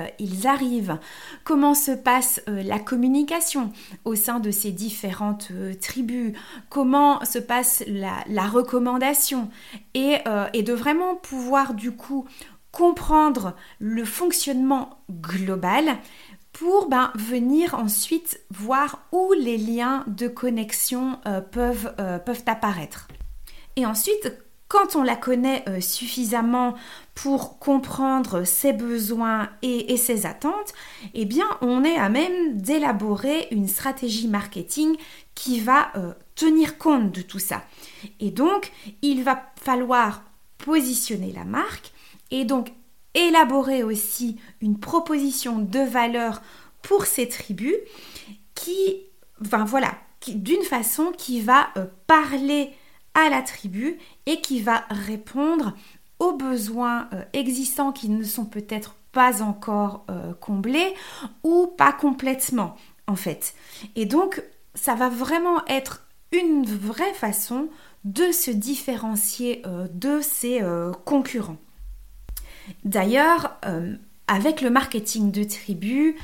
arrivent, 0.44 1.00
comment 1.46 1.74
se 1.74 1.92
passe 1.92 2.42
la 2.48 2.80
communication 2.80 3.72
au 4.04 4.16
sein 4.16 4.42
de 4.42 4.52
ces 4.52 4.74
différentes 4.74 5.54
tribus, 5.80 6.34
comment 6.68 7.24
se 7.24 7.40
passe 7.40 7.82
la, 7.88 8.48
recommandation. 8.50 9.50
Et, 9.94 10.18
de 10.26 10.74
vraiment 10.74 11.16
pouvoir 11.16 11.76
du 11.76 11.94
coup 11.94 12.26
comprendre 12.76 13.56
le 13.80 14.04
fonctionnement 14.04 15.00
global 15.10 15.98
pour 16.52 16.90
ben, 16.90 17.12
venir 17.16 17.74
ensuite 17.76 18.42
voir 18.52 19.08
où 19.12 19.34
les 19.34 19.58
liens 19.58 20.04
de 20.08 20.28
connexion 20.28 21.20
peuvent, 21.52 21.94
peuvent 22.26 22.44
apparaître. 22.46 23.08
Et 23.76 23.86
ensuite, 23.86 24.32
quand 24.68 24.96
on 24.96 25.04
la 25.04 25.16
connaît 25.16 25.64
euh, 25.70 25.80
suffisamment 25.80 26.76
pour 27.14 27.60
comprendre 27.60 28.44
ses 28.44 28.74
besoins 28.74 29.50
et, 29.62 29.96
ses 29.96 30.26
attentes, 30.26 30.74
eh 31.14 31.26
bien, 31.26 31.46
on 31.62 31.84
est 31.84 31.98
à 31.98 32.10
même 32.10 32.60
d'élaborer 32.60 33.48
une 33.52 33.68
stratégie 33.68 34.28
marketing 34.28 34.98
qui 35.36 35.60
va 35.60 35.92
euh, 35.96 36.14
tenir 36.36 36.78
compte 36.78 37.12
de 37.12 37.22
tout 37.22 37.40
ça. 37.40 37.64
Et 38.20 38.32
donc, 38.32 38.72
il 39.02 39.24
va 39.24 39.54
falloir 39.56 40.24
positionner 40.58 41.32
la 41.32 41.46
marque 41.46 41.94
et 42.32 42.46
donc 42.46 42.72
élaborer 43.14 43.84
aussi 43.84 44.38
une 44.62 44.80
proposition 44.80 45.60
de 45.60 45.80
valeur 45.80 46.42
pour 46.82 47.06
ces 47.06 47.28
tribus 47.28 47.76
qui, 48.54 48.98
enfin 49.42 49.66
voilà, 49.66 49.94
d'une 50.28 50.64
façon 50.64 51.12
qui 51.18 51.42
va 51.42 51.70
euh, 51.78 51.86
parler 52.08 52.72
à 53.14 53.30
la 53.30 53.42
tribu 53.42 53.98
et 54.26 54.42
qui 54.42 54.62
va 54.62 54.84
répondre 54.90 55.74
aux 56.20 56.34
besoins 56.34 57.10
euh, 57.14 57.24
existants 57.34 57.92
qui 57.92 58.10
ne 58.10 58.24
sont 58.24 58.46
peut-être 58.46 58.96
pas 59.12 59.42
encore 59.42 60.06
euh, 60.10 60.34
comblés 60.34 60.94
ou 61.44 61.68
pas 61.68 61.94
complètement 61.94 62.76
en 63.08 63.16
fait. 63.16 63.56
Et 63.96 64.06
donc 64.06 64.44
ça 64.74 64.96
va 64.96 65.10
vraiment 65.10 65.66
être 65.68 66.06
une 66.32 66.66
vraie 66.66 67.14
façon 67.14 67.70
de 68.04 68.32
se 68.32 68.52
différencier 68.52 69.64
de 69.92 70.20
ses 70.22 70.62
concurrents. 71.06 71.58
D'ailleurs, 72.84 73.58
avec 74.28 74.62
le 74.62 74.70
marketing 74.70 75.32
de 75.32 75.44
tribu, 75.44 76.16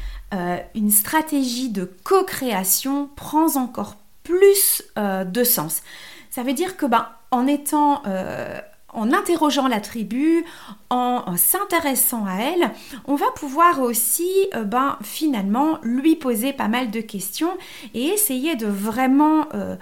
une 0.76 0.92
stratégie 0.92 1.70
de 1.70 1.86
co-création 2.04 3.10
prend 3.16 3.56
encore 3.56 3.98
plus 4.24 4.84
de 4.96 5.44
sens. 5.44 5.82
Ça 6.32 6.44
veut 6.44 6.54
dire 6.54 6.78
que 6.78 6.86
ben, 6.86 7.08
en 7.32 7.46
étant 7.46 8.02
euh, 8.08 8.60
en 8.94 9.14
interrogeant 9.14 9.68
la 9.68 9.80
tribu, 9.80 10.46
en, 10.90 11.38
s'intéressant 11.38 12.26
à 12.26 12.36
elle, 12.42 12.72
on 13.06 13.16
va 13.16 13.28
pouvoir 13.36 13.82
aussi 13.82 14.30
euh, 14.54 14.64
ben, 14.64 14.98
finalement 15.02 15.78
lui 15.82 16.16
poser 16.16 16.52
pas 16.52 16.68
mal 16.68 16.92
de 16.92 17.00
questions 17.00 17.58
et 17.94 18.08
essayer 18.08 18.56
de 18.56 18.68
vraiment 18.68 19.48
euh, 19.54 19.76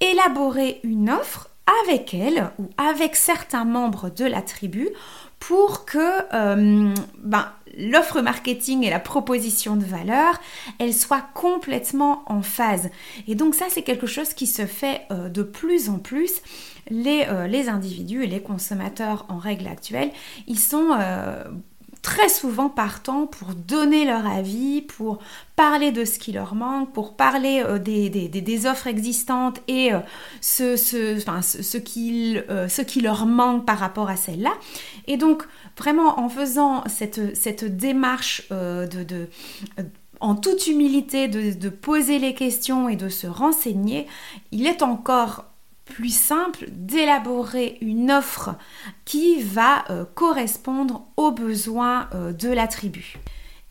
élaborer 0.00 0.80
une 0.82 1.10
offre 1.10 1.48
avec 1.84 2.14
elle 2.14 2.50
ou 2.58 2.68
avec 2.76 3.14
certains 3.14 3.64
membres 3.64 4.10
de 4.10 4.24
la 4.24 4.42
tribu 4.42 4.88
pour 5.40 5.84
que 5.84 6.22
ben, 7.24 7.52
l'offre 7.76 8.20
marketing 8.20 8.84
et 8.84 8.90
la 8.90 9.00
proposition 9.00 9.76
de 9.76 9.84
valeur, 9.84 10.40
elle 10.78 10.94
soit 10.94 11.24
complètement 11.34 12.22
en 12.26 12.42
phase. 12.42 12.90
Et 13.26 13.34
donc 13.34 13.54
ça, 13.54 13.66
c'est 13.68 13.82
quelque 13.82 14.06
chose 14.06 14.34
qui 14.34 14.46
se 14.46 14.66
fait 14.66 15.02
euh, 15.10 15.28
de 15.28 15.42
plus 15.42 15.88
en 15.88 15.98
plus. 15.98 16.42
Les, 16.90 17.24
euh, 17.28 17.46
les, 17.46 17.68
individus 17.68 18.24
et 18.24 18.26
les 18.26 18.42
consommateurs 18.42 19.26
en 19.28 19.38
règle 19.38 19.66
actuelle, 19.68 20.10
ils 20.46 20.58
sont 20.58 20.90
très 22.02 22.28
souvent 22.28 22.68
partants 22.68 23.26
pour 23.26 23.54
donner 23.54 24.04
leur 24.04 24.26
avis, 24.26 24.82
pour 24.82 25.18
parler 25.56 25.92
de 25.92 26.04
ce 26.04 26.18
qui 26.18 26.32
leur 26.32 26.54
manque, 26.54 26.92
pour 26.92 27.14
parler 27.14 27.62
euh, 27.64 27.78
des, 27.78 28.66
offres 28.66 28.86
existantes 28.86 29.60
et 29.68 29.92
euh, 29.92 29.98
ce, 30.40 30.76
ce, 30.76 31.76
qui, 31.76 32.38
euh, 32.48 32.68
ce, 32.68 32.82
qui, 32.82 33.00
leur 33.00 33.26
manque 33.26 33.66
par 33.66 33.78
rapport 33.78 34.08
à 34.08 34.16
celles-là. 34.16 34.52
Et 35.06 35.16
donc, 35.16 35.44
vraiment, 35.76 36.18
en 36.20 36.28
faisant 36.28 36.84
cette, 36.86 37.64
démarche 37.76 38.48
en 40.20 40.34
toute 40.34 40.66
humilité 40.66 41.28
de, 41.28 41.68
poser 41.68 42.18
les 42.18 42.34
questions 42.34 42.88
et 42.88 42.96
de 42.96 43.08
se 43.08 43.26
renseigner, 43.26 44.06
il 44.52 44.66
est 44.66 44.82
encore 44.82 45.49
plus 45.90 46.14
simple 46.14 46.64
d'élaborer 46.70 47.76
une 47.82 48.10
offre 48.10 48.54
qui 49.04 49.42
va 49.42 49.84
euh, 49.90 50.06
correspondre 50.14 51.06
aux 51.18 51.32
besoins 51.32 52.08
euh, 52.14 52.32
de 52.32 52.48
la 52.48 52.66
tribu. 52.66 53.18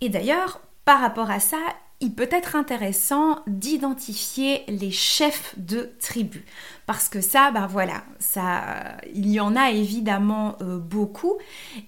Et 0.01 0.09
d'ailleurs, 0.09 0.61
par 0.85 1.01
rapport 1.01 1.31
à 1.31 1.39
ça, 1.39 1.57
il 2.01 2.13
peut 2.13 2.29
être 2.31 2.55
intéressant 2.55 3.39
d'identifier 3.45 4.63
les 4.67 4.91
chefs 4.91 5.53
de 5.57 5.91
tribu. 5.99 6.45
Parce 6.85 7.09
que 7.09 7.19
ça, 7.19 7.51
ben 7.51 7.67
voilà, 7.67 8.03
ça, 8.19 8.97
il 9.13 9.29
y 9.29 9.39
en 9.39 9.55
a 9.55 9.71
évidemment 9.71 10.55
euh, 10.61 10.77
beaucoup. 10.77 11.37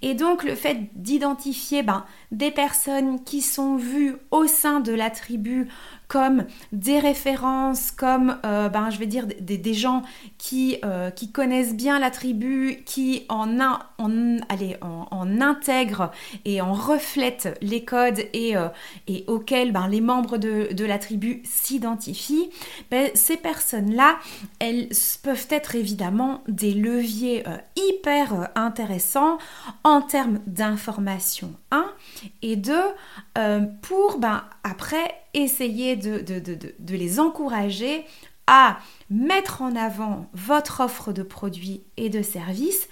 Et 0.02 0.14
donc 0.14 0.44
le 0.44 0.56
fait 0.56 0.90
d'identifier 0.96 1.82
ben, 1.82 2.06
des 2.32 2.52
personnes 2.52 3.24
qui 3.24 3.42
sont 3.42 3.76
vues 3.76 4.16
au 4.32 4.48
sein 4.48 4.80
de 4.80 4.94
la 4.94 5.10
tribu 5.10 5.68
comme 6.12 6.46
des 6.74 7.00
références, 7.00 7.90
comme 7.90 8.38
euh, 8.46 8.68
ben, 8.68 8.90
je 8.90 9.00
vais 9.00 9.06
dire 9.06 9.28
des, 9.40 9.74
gens 9.74 10.02
qui, 10.38 10.78
euh, 10.84 11.10
qui, 11.10 11.32
connaissent 11.32 11.74
bien 11.74 12.00
la 12.00 12.12
tribu, 12.12 12.84
qui 12.86 13.26
en, 13.30 13.58
intègrent 15.40 16.12
et 16.44 16.60
en 16.60 16.74
reflètent 16.74 17.58
les 17.62 17.86
codes 17.86 18.20
et, 18.34 18.58
euh, 18.58 18.68
auxquels 19.28 19.72
ben, 19.72 19.88
les 19.88 20.02
membres 20.02 20.38
de, 20.38 20.86
la 20.86 21.00
tribu 21.00 21.42
s'identifient, 21.46 22.50
ben, 22.90 23.10
ces 23.14 23.38
personnes-là, 23.38 24.18
elles 24.60 24.90
peuvent 25.24 25.48
être 25.50 25.76
évidemment 25.76 26.44
des 26.50 26.74
leviers 26.74 27.46
hyper 27.78 28.50
intéressants 28.56 29.38
en 29.86 30.02
termes 30.02 30.40
d'information, 30.46 31.54
un, 31.72 31.86
et 32.42 32.56
deux, 32.56 32.84
pour 33.82 34.18
ben, 34.20 34.44
après 34.64 35.14
essayer 35.34 35.96
de, 35.96 36.96
les 36.96 37.20
encourager 37.20 38.06
à 38.48 38.80
mettre 39.10 39.62
en 39.62 39.76
avant 39.76 40.30
votre 40.34 40.82
offre 40.82 41.14
de 41.14 41.24
produits 41.24 41.84
et 41.98 42.10
de 42.10 42.22
services, 42.22 42.88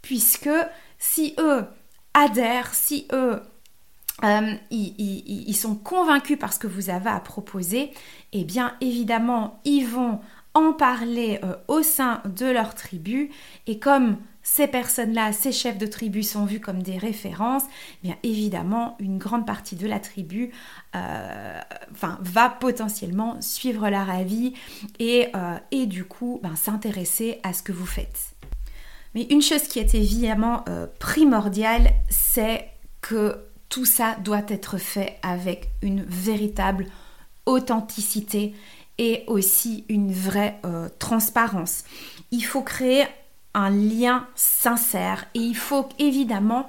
puisque 0.00 0.50
si 0.98 1.34
eux 1.38 1.66
adhèrent, 2.14 2.74
si 2.74 3.06
eux 3.12 3.42
euh, 4.24 4.54
ils, 4.70 5.56
sont 5.56 5.74
convaincus 5.74 6.38
par 6.38 6.52
ce 6.52 6.58
que 6.58 6.66
vous 6.66 6.90
avez 6.90 7.10
à 7.10 7.20
proposer, 7.20 7.92
eh 8.32 8.44
bien 8.44 8.74
évidemment, 8.80 9.60
ils 9.64 9.86
vont 9.86 10.20
en 10.54 10.72
parler 10.72 11.40
euh, 11.42 11.56
au 11.68 11.82
sein 11.82 12.22
de 12.24 12.46
leur 12.46 12.74
tribu. 12.74 13.30
Et 13.66 13.78
comme 13.78 14.18
ces 14.42 14.66
personnes-là, 14.66 15.32
ces 15.32 15.52
chefs 15.52 15.78
de 15.78 15.86
tribu 15.86 16.22
sont 16.22 16.44
vus 16.44 16.60
comme 16.60 16.82
des 16.82 16.98
références, 16.98 17.62
eh 18.02 18.08
bien 18.08 18.16
évidemment, 18.22 18.96
une 18.98 19.18
grande 19.18 19.46
partie 19.46 19.76
de 19.76 19.86
la 19.86 20.00
tribu 20.00 20.50
euh, 20.96 21.60
enfin, 21.92 22.18
va 22.20 22.48
potentiellement 22.48 23.40
suivre 23.40 23.88
leur 23.88 24.10
avis 24.10 24.54
et, 24.98 25.28
euh, 25.36 25.56
et 25.70 25.86
du 25.86 26.04
coup 26.04 26.40
ben, 26.42 26.56
s'intéresser 26.56 27.38
à 27.44 27.52
ce 27.52 27.62
que 27.62 27.72
vous 27.72 27.86
faites. 27.86 28.34
Mais 29.14 29.26
une 29.30 29.42
chose 29.42 29.62
qui 29.64 29.78
est 29.78 29.94
évidemment 29.94 30.64
euh, 30.68 30.86
primordiale, 30.98 31.92
c'est 32.08 32.66
que 33.00 33.44
tout 33.68 33.84
ça 33.84 34.16
doit 34.24 34.44
être 34.48 34.76
fait 34.76 35.18
avec 35.22 35.70
une 35.82 36.02
véritable 36.02 36.86
authenticité 37.46 38.54
et 38.98 39.24
aussi 39.26 39.84
une 39.88 40.12
vraie 40.12 40.60
transparence. 40.98 41.84
Il 42.30 42.42
faut 42.42 42.60
créer 42.60 43.06
un 43.54 43.70
lien 43.70 44.26
sincère 44.34 45.26
et 45.34 45.40
il 45.40 45.56
faut 45.56 45.88
évidemment 45.98 46.68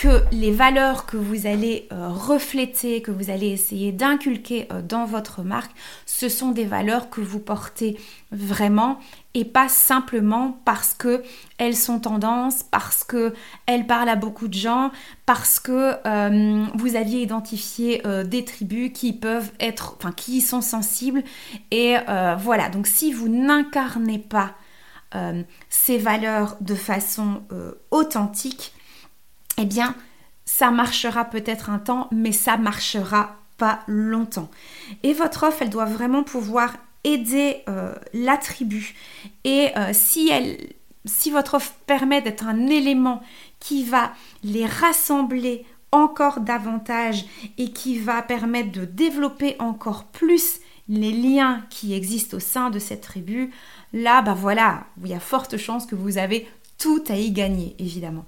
que 0.00 0.22
les 0.32 0.50
valeurs 0.50 1.04
que 1.04 1.18
vous 1.18 1.46
allez 1.46 1.86
euh, 1.92 2.08
refléter, 2.08 3.02
que 3.02 3.10
vous 3.10 3.28
allez 3.28 3.48
essayer 3.48 3.92
d'inculquer 3.92 4.66
euh, 4.72 4.80
dans 4.80 5.04
votre 5.04 5.42
marque, 5.42 5.72
ce 6.06 6.30
sont 6.30 6.52
des 6.52 6.64
valeurs 6.64 7.10
que 7.10 7.20
vous 7.20 7.38
portez 7.38 7.98
vraiment 8.32 8.98
et 9.34 9.44
pas 9.44 9.68
simplement 9.68 10.58
parce 10.64 10.94
que 10.94 11.22
elles 11.58 11.76
sont 11.76 12.00
tendances, 12.00 12.62
parce 12.62 13.04
que 13.04 13.34
elles 13.66 13.86
parlent 13.86 14.08
à 14.08 14.16
beaucoup 14.16 14.48
de 14.48 14.54
gens, 14.54 14.90
parce 15.26 15.60
que 15.60 15.94
euh, 16.06 16.64
vous 16.76 16.96
aviez 16.96 17.20
identifié 17.20 18.02
des 18.24 18.44
tribus 18.44 18.92
qui 18.94 19.12
peuvent 19.12 19.52
être, 19.60 19.96
enfin 19.98 20.12
qui 20.12 20.40
sont 20.40 20.62
sensibles 20.62 21.22
et 21.70 21.96
voilà. 22.38 22.70
Donc 22.70 22.86
si 22.86 23.12
vous 23.12 23.28
n'incarnez 23.28 24.18
pas 24.18 24.54
euh, 25.14 25.42
ces 25.68 25.98
valeurs 25.98 26.56
de 26.60 26.74
façon 26.74 27.42
euh, 27.52 27.72
authentique, 27.90 28.72
eh 29.58 29.64
bien, 29.64 29.94
ça 30.44 30.70
marchera 30.70 31.24
peut-être 31.24 31.70
un 31.70 31.78
temps, 31.78 32.08
mais 32.12 32.32
ça 32.32 32.56
marchera 32.56 33.36
pas 33.58 33.80
longtemps. 33.86 34.50
Et 35.02 35.12
votre 35.12 35.44
offre, 35.44 35.62
elle 35.62 35.70
doit 35.70 35.84
vraiment 35.84 36.22
pouvoir 36.22 36.74
aider 37.04 37.62
euh, 37.68 37.94
la 38.12 38.36
tribu. 38.36 38.94
Et 39.44 39.72
si, 39.92 40.28
elle, 40.30 40.56
si 41.04 41.30
votre 41.30 41.54
offre 41.54 41.72
permet 41.86 42.22
d'être 42.22 42.46
un 42.46 42.66
élément 42.68 43.22
qui 43.58 43.84
va 43.84 44.12
les 44.42 44.66
rassembler 44.66 45.66
encore 45.92 46.40
davantage 46.40 47.24
et 47.58 47.72
qui 47.72 47.98
va 47.98 48.22
permettre 48.22 48.72
de 48.72 48.84
développer 48.84 49.56
encore 49.58 50.04
plus 50.04 50.60
les 50.88 51.12
liens 51.12 51.64
qui 51.70 51.94
existent 51.94 52.36
au 52.36 52.40
sein 52.40 52.70
de 52.70 52.78
cette 52.78 53.00
tribu, 53.00 53.52
là, 53.92 54.22
bah 54.22 54.34
voilà, 54.34 54.86
il 55.02 55.10
y 55.10 55.14
a 55.14 55.20
forte 55.20 55.56
chance 55.56 55.86
que 55.86 55.94
vous 55.94 56.18
avez 56.18 56.48
tout 56.78 57.04
à 57.08 57.16
y 57.16 57.30
gagner, 57.30 57.76
évidemment. 57.78 58.24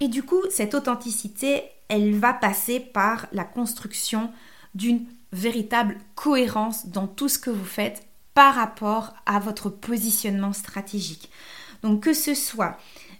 Et 0.00 0.08
du 0.08 0.22
coup, 0.22 0.42
cette 0.50 0.74
authenticité, 0.74 1.62
elle 1.88 2.14
va 2.14 2.32
passer 2.32 2.80
par 2.80 3.26
la 3.32 3.44
construction 3.44 4.30
d'une 4.74 5.04
véritable 5.32 5.96
cohérence 6.14 6.86
dans 6.86 7.06
tout 7.06 7.28
ce 7.28 7.38
que 7.38 7.50
vous 7.50 7.64
faites 7.64 8.06
par 8.34 8.54
rapport 8.54 9.14
à 9.26 9.40
votre 9.40 9.68
positionnement 9.68 10.52
stratégique. 10.52 11.30
Donc 11.82 12.04
que 12.04 12.12
ce 12.12 12.34
soit 12.34 12.78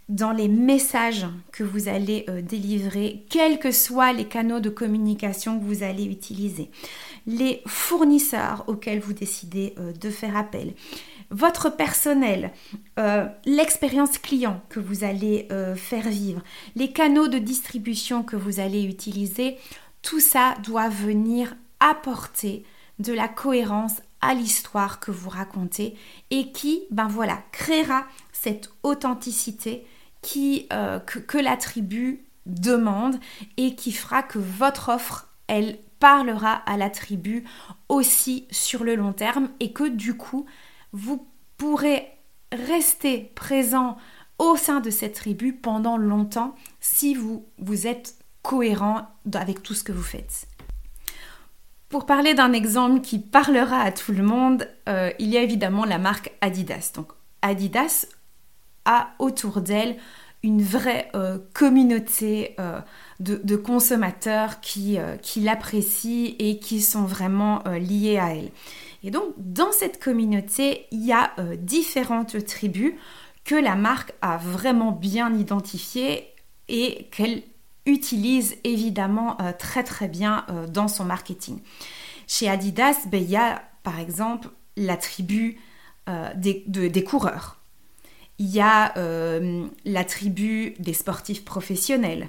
dans 0.09 0.33
les 0.33 0.49
messages 0.49 1.27
que 1.53 1.63
vous 1.63 1.89
allez 1.89 2.25
euh, 2.29 2.41
délivrer, 2.41 3.27
quels 3.29 3.59
que 3.59 3.73
soient 3.73 4.13
les 4.13 4.25
canaux 4.25 4.61
de 4.61 4.71
communication 4.71 5.59
que 5.59 5.65
vous 5.65 5.83
allez 5.83 6.05
utiliser, 6.05 6.71
les 7.27 7.63
fournisseurs 7.67 8.65
auxquels 8.69 9.01
vous 9.01 9.13
décidez 9.13 9.75
euh, 9.79 9.93
de 9.93 10.09
faire 10.09 10.37
appel, 10.37 10.73
votre 11.31 11.71
personnel, 11.71 12.53
euh, 12.99 13.27
l'expérience 13.45 14.19
client 14.19 14.63
que 14.69 14.81
vous 14.81 15.05
allez 15.05 15.49
euh, 15.53 15.75
faire 15.75 16.09
vivre, 16.09 16.43
les 16.75 16.93
canaux 16.93 17.29
de 17.29 17.39
distribution 17.39 18.23
que 18.23 18.37
vous 18.37 18.61
allez 18.61 18.85
utiliser, 18.85 19.59
tout 20.03 20.21
ça 20.21 20.55
doit 20.65 20.89
venir 20.89 21.55
apporter 21.81 22.65
de 22.99 23.13
la 23.13 23.29
cohérence 23.29 24.01
à 24.21 24.35
l'histoire 24.35 25.01
que 25.01 25.11
vous 25.11 25.31
racontez 25.31 25.97
et 26.31 26.51
qui, 26.51 26.83
ben 26.91 27.07
voilà, 27.07 27.39
créera 27.53 28.05
cette 28.33 28.71
authenticité 28.83 29.87
euh, 30.73 30.99
que 30.99 31.39
la 31.39 31.57
tribu 31.57 32.25
demande 32.47 33.19
et 33.57 33.75
qui 33.75 33.93
fera 33.93 34.23
que 34.23 34.39
votre 34.39 34.89
offre, 34.89 35.29
elle 35.47 35.79
parlera 36.01 36.53
à 36.53 36.77
la 36.77 36.91
tribu 36.91 37.45
aussi 37.89 38.47
sur 38.51 38.85
le 38.85 38.95
long 38.95 39.13
terme 39.13 39.49
et 39.61 39.73
que 39.73 39.89
du 39.89 40.17
coup, 40.17 40.47
vous 40.93 41.27
pourrez 41.57 42.07
rester 42.53 43.33
présent 43.35 43.97
au 44.39 44.57
sein 44.57 44.81
de 44.81 44.91
cette 44.91 45.15
tribu 45.15 45.53
pendant 45.53 45.97
longtemps 45.97 46.55
si 46.81 47.15
vous, 47.15 47.47
vous 47.59 47.87
êtes 47.87 48.15
cohérent 48.43 49.09
avec 49.35 49.63
tout 49.63 49.75
ce 49.75 49.85
que 49.85 49.93
vous 49.93 50.03
faites. 50.03 50.47
Pour 51.89 52.07
parler 52.07 52.35
d'un 52.35 52.53
exemple 52.53 53.01
qui 53.01 53.19
parlera 53.19 53.81
à 53.81 53.93
tout 53.93 54.13
le 54.13 54.23
monde, 54.23 54.69
euh, 54.89 55.11
il 55.19 55.29
y 55.29 55.39
a 55.39 55.43
évidemment 55.43 55.85
la 55.85 55.99
marque 55.99 56.33
Adidas. 56.41 56.93
Donc 56.95 57.13
Adidas 57.41 58.07
a 58.85 59.09
autour 59.19 59.61
d'elle 59.63 59.97
une 60.43 60.63
vraie 60.63 61.11
euh, 61.15 61.39
communauté 61.53 62.55
euh, 62.61 62.81
de, 63.21 63.57
consommateurs 63.57 64.61
qui, 64.61 64.99
qui 65.23 65.41
l'apprécient 65.41 66.35
et 66.39 66.59
qui 66.59 66.81
sont 66.81 67.05
vraiment 67.05 67.65
liés 67.81 68.19
à 68.19 68.35
elle. 68.35 68.51
Et 69.03 69.11
donc, 69.11 69.35
dans 69.37 69.73
cette 69.73 70.03
communauté, 70.03 70.87
il 70.91 71.05
y 71.05 71.13
a 71.13 71.33
euh, 71.39 71.57
différentes 71.57 72.45
tribus 72.45 72.95
que 73.45 73.55
la 73.55 73.75
marque 73.75 74.13
a 74.21 74.37
vraiment 74.37 74.93
bien 74.93 75.33
identifiées 75.35 76.29
et 76.69 77.09
qu'elle 77.11 77.43
utilise 77.87 78.57
évidemment 78.65 79.39
très 79.59 79.83
très 79.83 80.09
bien 80.09 80.45
dans 80.71 80.89
son 80.89 81.07
marketing. 81.07 81.61
Chez 82.27 82.47
Adidas, 82.47 83.07
ben, 83.07 83.23
il 83.23 83.31
y 83.31 83.37
a 83.37 83.63
par 83.83 83.99
exemple 83.99 84.51
la 84.77 84.99
tribu 84.99 85.59
des, 86.37 87.05
coureurs. 87.05 87.58
Il 88.39 88.47
y 88.47 88.61
a 88.61 88.95
la 89.85 90.05
tribu 90.05 90.75
des 90.79 90.93
sportifs 90.93 91.45
professionnels. 91.45 92.29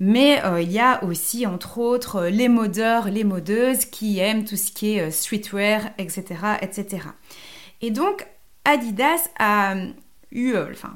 Mais 0.00 0.44
euh, 0.44 0.60
il 0.60 0.70
y 0.70 0.78
a 0.78 1.02
aussi, 1.02 1.46
entre 1.46 1.78
autres, 1.78 2.16
euh, 2.16 2.30
les 2.30 2.48
modeurs, 2.48 3.10
les 3.10 3.24
modeuses 3.24 3.84
qui 3.84 4.20
aiment 4.20 4.44
tout 4.44 4.56
ce 4.56 4.70
qui 4.70 4.96
est 4.96 5.08
euh, 5.08 5.10
streetwear, 5.10 5.90
etc., 5.98 6.24
etc. 6.62 7.08
Et 7.80 7.90
donc, 7.90 8.26
Adidas 8.64 9.28
a 9.38 9.74
eu 10.30 10.54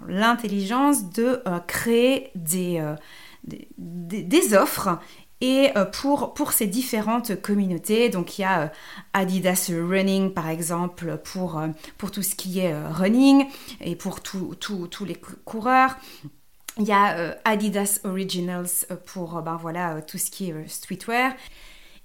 l'intelligence 0.09 1.11
de 1.11 1.43
créer 1.67 2.31
des, 2.35 2.85
des, 3.45 4.55
offres 4.55 4.99
et 5.43 5.71
pour, 5.93 6.33
pour 6.35 6.53
ces 6.53 6.67
différentes 6.67 7.43
communautés. 7.43 8.09
Donc 8.09 8.39
il 8.39 8.43
y 8.43 8.45
a 8.45 8.73
Adidas 9.13 9.71
Running 9.71 10.33
par 10.33 10.49
exemple 10.49 11.19
pour, 11.19 11.61
pour 11.99 12.11
tout 12.11 12.23
ce 12.23 12.35
qui 12.35 12.61
est 12.61 12.75
running 12.89 13.47
et 13.81 13.97
pour 13.97 14.21
tous 14.23 15.05
les 15.05 15.21
coureurs. 15.45 15.97
Il 16.79 16.85
y 16.85 16.93
a 16.93 17.19
euh, 17.19 17.35
Adidas 17.45 18.01
Originals 18.05 18.87
euh, 18.91 18.97
pour 18.97 19.37
euh, 19.37 19.43
ben 19.43 19.57
voilà, 19.57 20.01
tout 20.01 20.17
ce 20.17 20.31
qui 20.31 20.51
est 20.51 20.69
streetwear. 20.69 21.33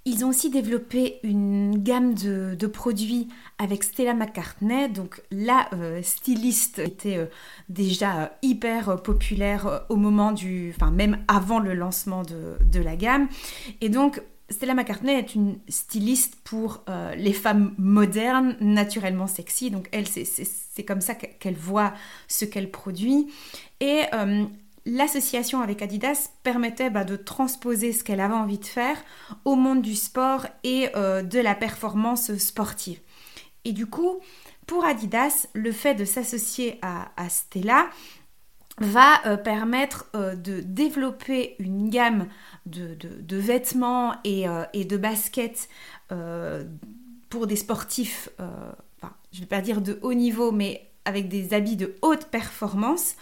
Ils 0.09 0.23
ont 0.23 0.29
aussi 0.29 0.49
développé 0.49 1.19
une 1.23 1.83
gamme 1.83 2.13
de, 2.13 2.67
produits 2.67 3.27
avec 3.57 3.83
Stella 3.83 4.13
McCartney, 4.13 4.87
donc 4.87 5.21
la 5.31 5.69
styliste 6.01 6.79
était 6.79 7.29
déjà 7.67 8.31
hyper 8.41 9.01
populaire 9.03 9.81
au 9.89 9.97
moment 9.97 10.31
du, 10.31 10.73
enfin 10.73 10.91
même 10.91 11.17
avant 11.27 11.59
le 11.59 11.73
lancement 11.73 12.23
de, 12.23 12.79
la 12.79 12.95
gamme. 12.95 13.27
Et 13.81 13.89
donc 13.89 14.21
Stella 14.49 14.75
McCartney 14.75 15.11
est 15.11 15.35
une 15.35 15.57
styliste 15.67 16.37
pour 16.45 16.85
les 17.17 17.33
femmes 17.33 17.73
modernes, 17.77 18.55
naturellement 18.61 19.27
sexy. 19.27 19.71
Donc 19.71 19.89
elle, 19.91 20.07
c'est 20.07 20.83
comme 20.83 21.01
ça 21.01 21.15
qu'elle 21.15 21.57
voit 21.57 21.93
ce 22.29 22.45
qu'elle 22.45 22.71
produit. 22.71 23.27
Et 23.81 24.03
euh, 24.13 24.45
l'association 24.87 25.61
avec 25.61 25.81
Adidas 25.81 26.31
permettait 26.43 26.89
bah, 26.89 27.03
de 27.03 27.15
transposer 27.15 27.91
ce 27.91 28.03
qu'elle 28.03 28.21
avait 28.21 28.33
envie 28.33 28.57
de 28.57 28.65
faire 28.65 28.97
au 29.45 29.55
monde 29.55 29.81
du 29.81 29.95
sport 29.95 30.47
et 30.63 30.89
euh, 30.95 31.21
de 31.21 31.39
la 31.39 31.55
performance 31.55 32.35
sportive. 32.37 32.99
Et 33.65 33.73
du 33.73 33.85
coup, 33.85 34.19
pour 34.65 34.85
Adidas, 34.85 35.47
le 35.53 35.71
fait 35.71 35.93
de 35.93 36.05
s'associer 36.05 36.79
à, 36.81 37.29
Stella 37.29 37.89
va 38.79 39.25
euh, 39.25 39.35
permettre 39.37 40.09
de 40.13 40.61
développer 40.61 41.55
une 41.59 41.89
gamme 41.89 42.27
de, 42.65 43.37
vêtements 43.37 44.15
et, 44.23 44.45
de 44.45 44.97
baskets 44.97 45.67
pour 47.29 47.47
des 47.47 47.55
sportifs, 47.57 48.29
je 49.31 49.37
ne 49.37 49.41
vais 49.41 49.47
pas 49.47 49.61
dire 49.61 49.81
de 49.81 49.99
haut 50.01 50.13
niveau, 50.13 50.51
mais 50.51 50.86
avec 51.07 51.29
des 51.29 51.53
habits 51.53 51.77
de 51.77 51.95
haute 52.01 52.25
performance, 52.25 53.15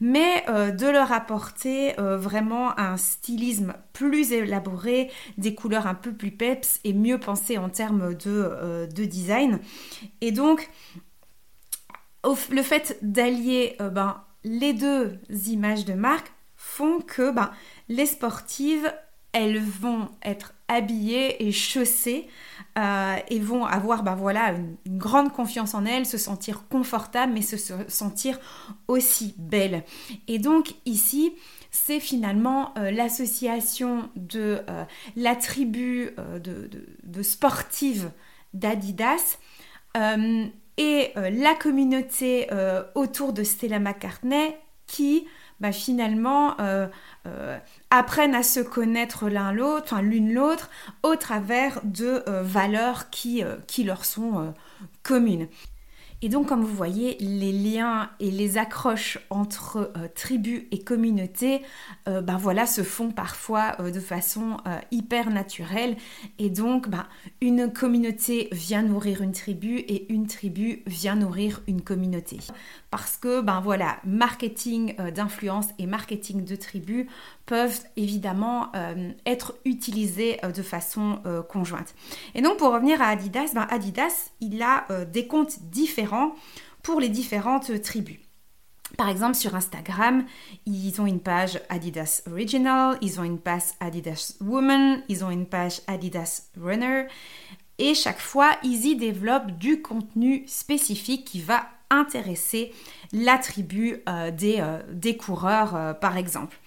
mais 0.00 0.42
euh, 0.48 0.70
de 0.70 0.86
leur 0.86 1.12
apporter 1.12 1.98
euh, 2.00 2.16
vraiment 2.16 2.78
un 2.78 2.96
stylisme 2.96 3.74
plus 3.92 4.32
élaboré, 4.32 5.10
des 5.36 5.54
couleurs 5.54 5.86
un 5.86 5.94
peu 5.94 6.12
plus 6.12 6.30
peps 6.30 6.80
et 6.84 6.94
mieux 6.94 7.20
pensées 7.20 7.58
en 7.58 7.68
termes 7.68 8.14
de, 8.14 8.26
euh, 8.26 8.86
design. 8.86 9.60
Et 10.22 10.32
donc, 10.32 10.68
le 12.50 12.62
fait 12.62 12.98
d'allier 13.02 13.76
ben, 13.78 14.24
les 14.42 14.72
deux 14.72 15.20
images 15.46 15.84
de 15.84 15.92
marque 15.92 16.32
font 16.56 17.00
que 17.00 17.30
ben, 17.30 17.50
les 17.88 18.06
sportives, 18.06 18.92
elles 19.32 19.60
vont 19.60 20.08
être 20.24 20.54
habillées 20.68 21.46
et 21.46 21.52
chaussées 21.52 22.28
euh, 22.78 23.16
et 23.28 23.38
vont 23.38 23.64
avoir 23.64 24.02
ben 24.02 24.14
voilà, 24.14 24.52
une, 24.52 24.98
grande 24.98 25.32
confiance 25.32 25.74
en 25.74 25.86
elles, 25.86 26.04
se 26.06 26.18
sentir 26.18 26.68
confortables, 26.68 27.32
mais 27.32 27.42
se, 27.42 27.56
sentir 27.88 28.38
aussi 28.88 29.34
belles. 29.38 29.82
Et 30.28 30.38
donc 30.38 30.74
ici, 30.84 31.32
c'est 31.70 32.00
finalement 32.00 32.74
euh, 32.76 32.90
l'association 32.90 34.10
de 34.16 34.60
euh, 34.68 34.84
la 35.16 35.36
tribu 35.36 36.10
de, 36.42 36.68
de, 37.02 37.22
sportives 37.22 38.10
d'Adidas 38.52 39.38
et 40.76 41.12
la 41.14 41.54
communauté 41.54 42.48
autour 42.94 43.32
de 43.32 43.42
Stella 43.42 43.78
McCartney 43.78 44.54
qui 44.86 45.26
bah, 45.60 45.72
finalement 45.72 46.54
euh, 46.60 46.86
euh, 47.26 47.58
apprennent 47.90 48.34
à 48.34 48.42
se 48.42 48.60
connaître 48.60 49.28
l'un 49.28 49.52
l'autre, 49.52 49.84
enfin 49.84 50.02
l'une 50.02 50.34
l'autre, 50.34 50.70
au 51.02 51.16
travers 51.16 51.80
de 51.84 52.22
euh, 52.28 52.42
valeurs 52.42 53.10
qui, 53.10 53.42
qui, 53.66 53.84
leur 53.84 54.04
sont 54.04 54.54
communes. 55.02 55.48
Et 56.22 56.30
donc, 56.30 56.48
comme 56.48 56.62
vous 56.62 56.74
voyez, 56.74 57.18
les 57.20 57.52
liens 57.52 58.10
et 58.20 58.30
les 58.30 58.56
accroches 58.56 59.18
entre 59.28 59.92
tribus 60.14 60.62
et 60.70 60.82
communautés, 60.82 61.60
ben 62.06 62.38
voilà, 62.38 62.66
se 62.66 62.82
font 62.82 63.10
parfois 63.10 63.72
de 63.76 64.00
façon 64.00 64.56
hyper 64.90 65.28
naturelle. 65.28 65.96
Et 66.38 66.48
donc, 66.48 66.88
ben, 66.88 67.06
une 67.42 67.70
communauté 67.70 68.48
vient 68.50 68.82
nourrir 68.82 69.20
une 69.20 69.32
tribu 69.32 69.76
et 69.76 70.10
une 70.10 70.26
tribu 70.26 70.82
vient 70.86 71.16
nourrir 71.16 71.60
une 71.68 71.82
communauté. 71.82 72.38
Parce 72.90 73.16
que, 73.16 73.40
ben 73.40 73.60
voilà, 73.60 73.98
marketing 74.04 74.94
d'influence 75.10 75.66
et 75.78 75.86
marketing 75.86 76.44
de 76.44 76.56
tribu 76.56 77.08
peuvent 77.44 77.80
évidemment 77.96 78.70
être 79.26 79.54
utilisés 79.64 80.38
de 80.42 80.62
façon 80.62 81.20
conjointe. 81.48 81.94
Et 82.34 82.42
donc, 82.42 82.58
pour 82.58 82.72
revenir 82.72 83.02
à 83.02 83.08
Adidas, 83.08 83.50
ben, 83.54 83.66
Adidas, 83.70 84.30
il 84.40 84.62
a 84.62 84.86
des 85.06 85.26
comptes 85.26 85.58
différents 85.62 86.34
pour 86.82 87.00
les 87.00 87.08
différentes 87.08 87.82
tribus. 87.82 88.18
Par 88.96 89.08
exemple, 89.08 89.34
sur 89.34 89.56
Instagram, 89.56 90.24
ils 90.64 91.00
ont 91.00 91.06
une 91.06 91.20
page 91.20 91.60
Adidas 91.68 92.22
Original, 92.30 92.96
ils 93.02 93.18
ont 93.18 93.24
une 93.24 93.40
page 93.40 93.64
Adidas 93.80 94.34
Woman, 94.40 95.02
ils 95.08 95.24
ont 95.24 95.30
une 95.30 95.46
page 95.46 95.80
Adidas 95.88 96.50
Runner. 96.56 97.06
Et 97.78 97.94
chaque 97.94 98.20
fois, 98.20 98.56
ils 98.62 98.86
y 98.86 98.96
développent 98.96 99.58
du 99.58 99.82
contenu 99.82 100.44
spécifique 100.46 101.24
qui 101.24 101.40
va 101.40 101.66
intéresser 101.90 102.72
la 103.12 103.38
tribu 103.38 104.02
euh, 104.08 104.30
des, 104.30 104.56
euh, 104.60 104.78
des, 104.90 105.16
coureurs, 105.16 105.76
euh, 105.76 105.94
par 105.94 106.16
exemple. 106.16 106.58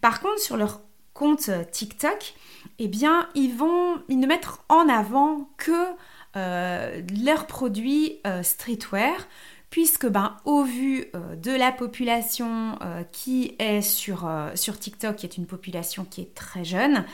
Par 0.00 0.20
contre, 0.20 0.40
sur 0.40 0.56
leur 0.56 0.80
compte 1.14 1.50
TikTok, 1.72 2.34
eh 2.78 2.88
bien, 2.88 3.28
ils 3.34 3.54
vont 3.54 4.02
ils 4.08 4.20
ne 4.20 4.26
mettre 4.26 4.64
en 4.68 4.88
avant 4.88 5.50
que 5.56 5.88
leurs 6.34 7.48
produits 7.48 8.20
streetwear, 8.42 9.26
puisque 9.70 10.06
ben, 10.06 10.36
au 10.44 10.62
vu 10.62 11.06
de 11.36 11.50
la 11.50 11.72
population 11.72 12.78
qui 13.10 13.56
est 13.58 13.82
sur, 13.82 14.30
sur 14.54 14.78
TikTok, 14.78 15.16
qui 15.16 15.26
est 15.26 15.36
une 15.36 15.46
population 15.46 16.04
qui 16.04 16.20
est 16.20 16.32
très 16.32 16.62
jeune, 16.62 17.04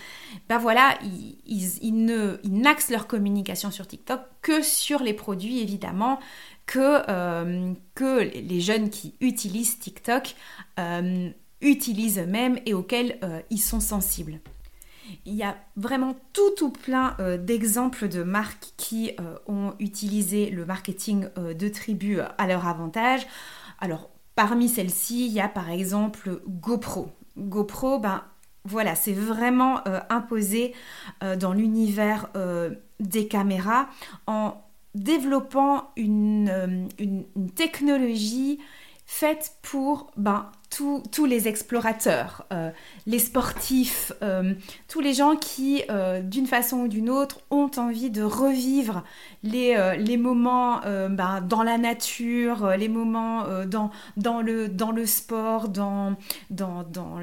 ben 0.50 0.58
voilà, 0.58 0.98
ils, 1.02 1.38
ils, 1.46 1.78
ils 1.80 2.52
n'axent 2.52 2.90
leur 2.90 3.06
communication 3.06 3.70
sur 3.70 3.86
TikTok 3.86 4.20
que 4.42 4.60
sur 4.60 5.02
les 5.02 5.14
produits 5.14 5.60
évidemment 5.60 6.18
que, 6.66 7.74
que 7.94 8.20
les 8.20 8.61
jeunes 8.61 8.90
qui 8.90 9.14
utilisent 9.20 9.79
TikTok 9.79 10.35
utilisent 11.61 12.18
eux-mêmes 12.18 12.59
et 12.66 12.74
auxquels 12.74 13.18
ils 13.50 13.61
sont 13.61 13.81
sensibles. 13.81 14.40
Il 15.27 15.35
y 15.35 15.42
a 15.42 15.57
vraiment 15.77 16.16
tout 16.33 16.50
tout 16.57 16.70
plein 16.70 17.16
euh, 17.20 17.37
d'exemples 17.37 18.09
de 18.09 18.22
marques 18.22 18.72
qui 18.77 19.12
euh, 19.20 19.37
ont 19.46 19.74
utilisé 19.79 20.50
le 20.50 20.64
marketing 20.64 21.29
euh, 21.38 21.55
de 21.55 21.68
tribu 21.68 22.20
à 22.20 22.46
leur 22.46 22.66
avantage. 22.66 23.27
Alors 23.81 24.11
parmi 24.35 24.68
celles-ci, 24.68 25.27
il 25.27 25.33
y 25.33 25.40
a 25.40 25.48
par 25.48 25.70
exemple 25.70 26.40
GoPro. 26.46 27.11
GoPro, 27.37 27.98
ben 27.98 28.22
voilà, 28.64 28.94
c'est 28.94 29.12
vraiment 29.12 29.83
imposé 30.09 30.72
dans 31.38 31.53
l'univers 31.53 32.31
des 32.98 33.29
caméras 33.29 33.88
en 34.27 34.55
développant 34.94 35.90
une, 35.96 36.88
une 36.98 37.24
technologie 37.54 38.61
faite 39.07 39.57
pour 39.62 40.11
ben, 40.16 40.50
tous 40.76 41.24
les 41.24 41.48
explorateurs, 41.48 42.46
euh, 42.52 42.70
les 43.06 43.18
sportifs, 43.18 44.12
euh, 44.22 44.54
tous 44.88 45.00
les 45.00 45.14
gens 45.14 45.37
qui, 45.37 45.82
euh, 45.90 46.20
d'une 46.20 46.46
façon 46.46 46.78
ou 46.78 46.88
d'une 46.88 47.10
autre, 47.10 47.40
ont 47.50 47.70
envie 47.76 48.10
de 48.10 48.22
revivre 48.22 49.04
les, 49.42 49.76
moments 50.16 50.80
ben, 50.80 51.40
dans 51.46 51.62
la 51.62 51.78
nature, 51.78 52.68
les 52.76 52.88
moments 52.88 53.44
dans, 53.66 53.90
le, 54.40 55.06
sport, 55.06 55.68
dans 55.68 56.16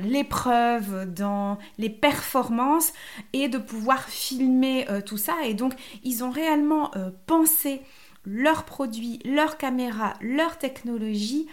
l'épreuve, 0.04 1.12
dans 1.14 1.58
les 1.78 1.90
performances, 1.90 2.94
et 3.34 3.48
de 3.48 3.58
pouvoir 3.58 4.04
filmer 4.04 4.86
tout 5.06 5.18
ça. 5.18 5.34
Et 5.46 5.54
donc, 5.54 5.74
ils 6.04 6.24
ont 6.24 6.30
réellement 6.30 6.92
pensé 7.26 7.82
leurs 8.26 8.64
produits, 8.64 9.20
leurs 9.26 9.58
caméras, 9.58 10.14
leur 10.22 10.58
technologie 10.58 11.48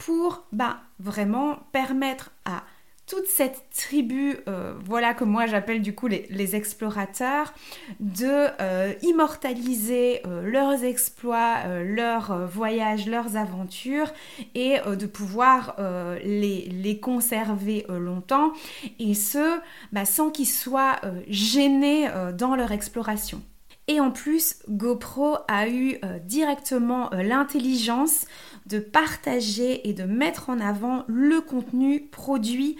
pour 0.00 0.44
bah, 0.50 0.80
vraiment 0.98 1.58
permettre 1.72 2.30
à 2.46 2.64
toute 3.06 3.26
cette 3.26 3.64
tribu, 3.76 4.36
euh, 4.46 4.72
voilà 4.84 5.14
que 5.14 5.24
moi 5.24 5.46
j'appelle 5.46 5.82
du 5.82 5.96
coup 5.96 6.06
les, 6.06 6.56
explorateurs, 6.56 7.52
de 7.98 8.46
euh, 8.60 8.94
immortaliser 9.02 10.22
euh, 10.26 10.48
leurs 10.48 10.84
exploits, 10.84 11.82
leurs 11.82 12.46
voyages, 12.46 13.08
leurs 13.08 13.36
aventures 13.36 14.12
et 14.54 14.78
de 14.78 15.06
pouvoir 15.06 15.76
les, 16.24 17.00
conserver 17.02 17.84
longtemps 17.88 18.52
et 19.00 19.14
ce, 19.14 19.58
bah, 19.92 20.04
sans 20.04 20.30
qu'ils 20.30 20.46
soient 20.46 21.00
gênés 21.28 22.08
dans 22.38 22.54
leur 22.54 22.70
exploration. 22.70 23.42
Et 23.90 23.98
en 23.98 24.12
plus, 24.12 24.54
GoPro 24.68 25.38
a 25.48 25.68
eu 25.68 25.98
directement 26.22 27.10
l'intelligence 27.10 28.24
de 28.66 28.78
partager 28.78 29.88
et 29.88 29.94
de 29.94 30.04
mettre 30.04 30.48
en 30.48 30.60
avant 30.60 31.02
le 31.08 31.40
contenu 31.40 32.06
produit 32.06 32.76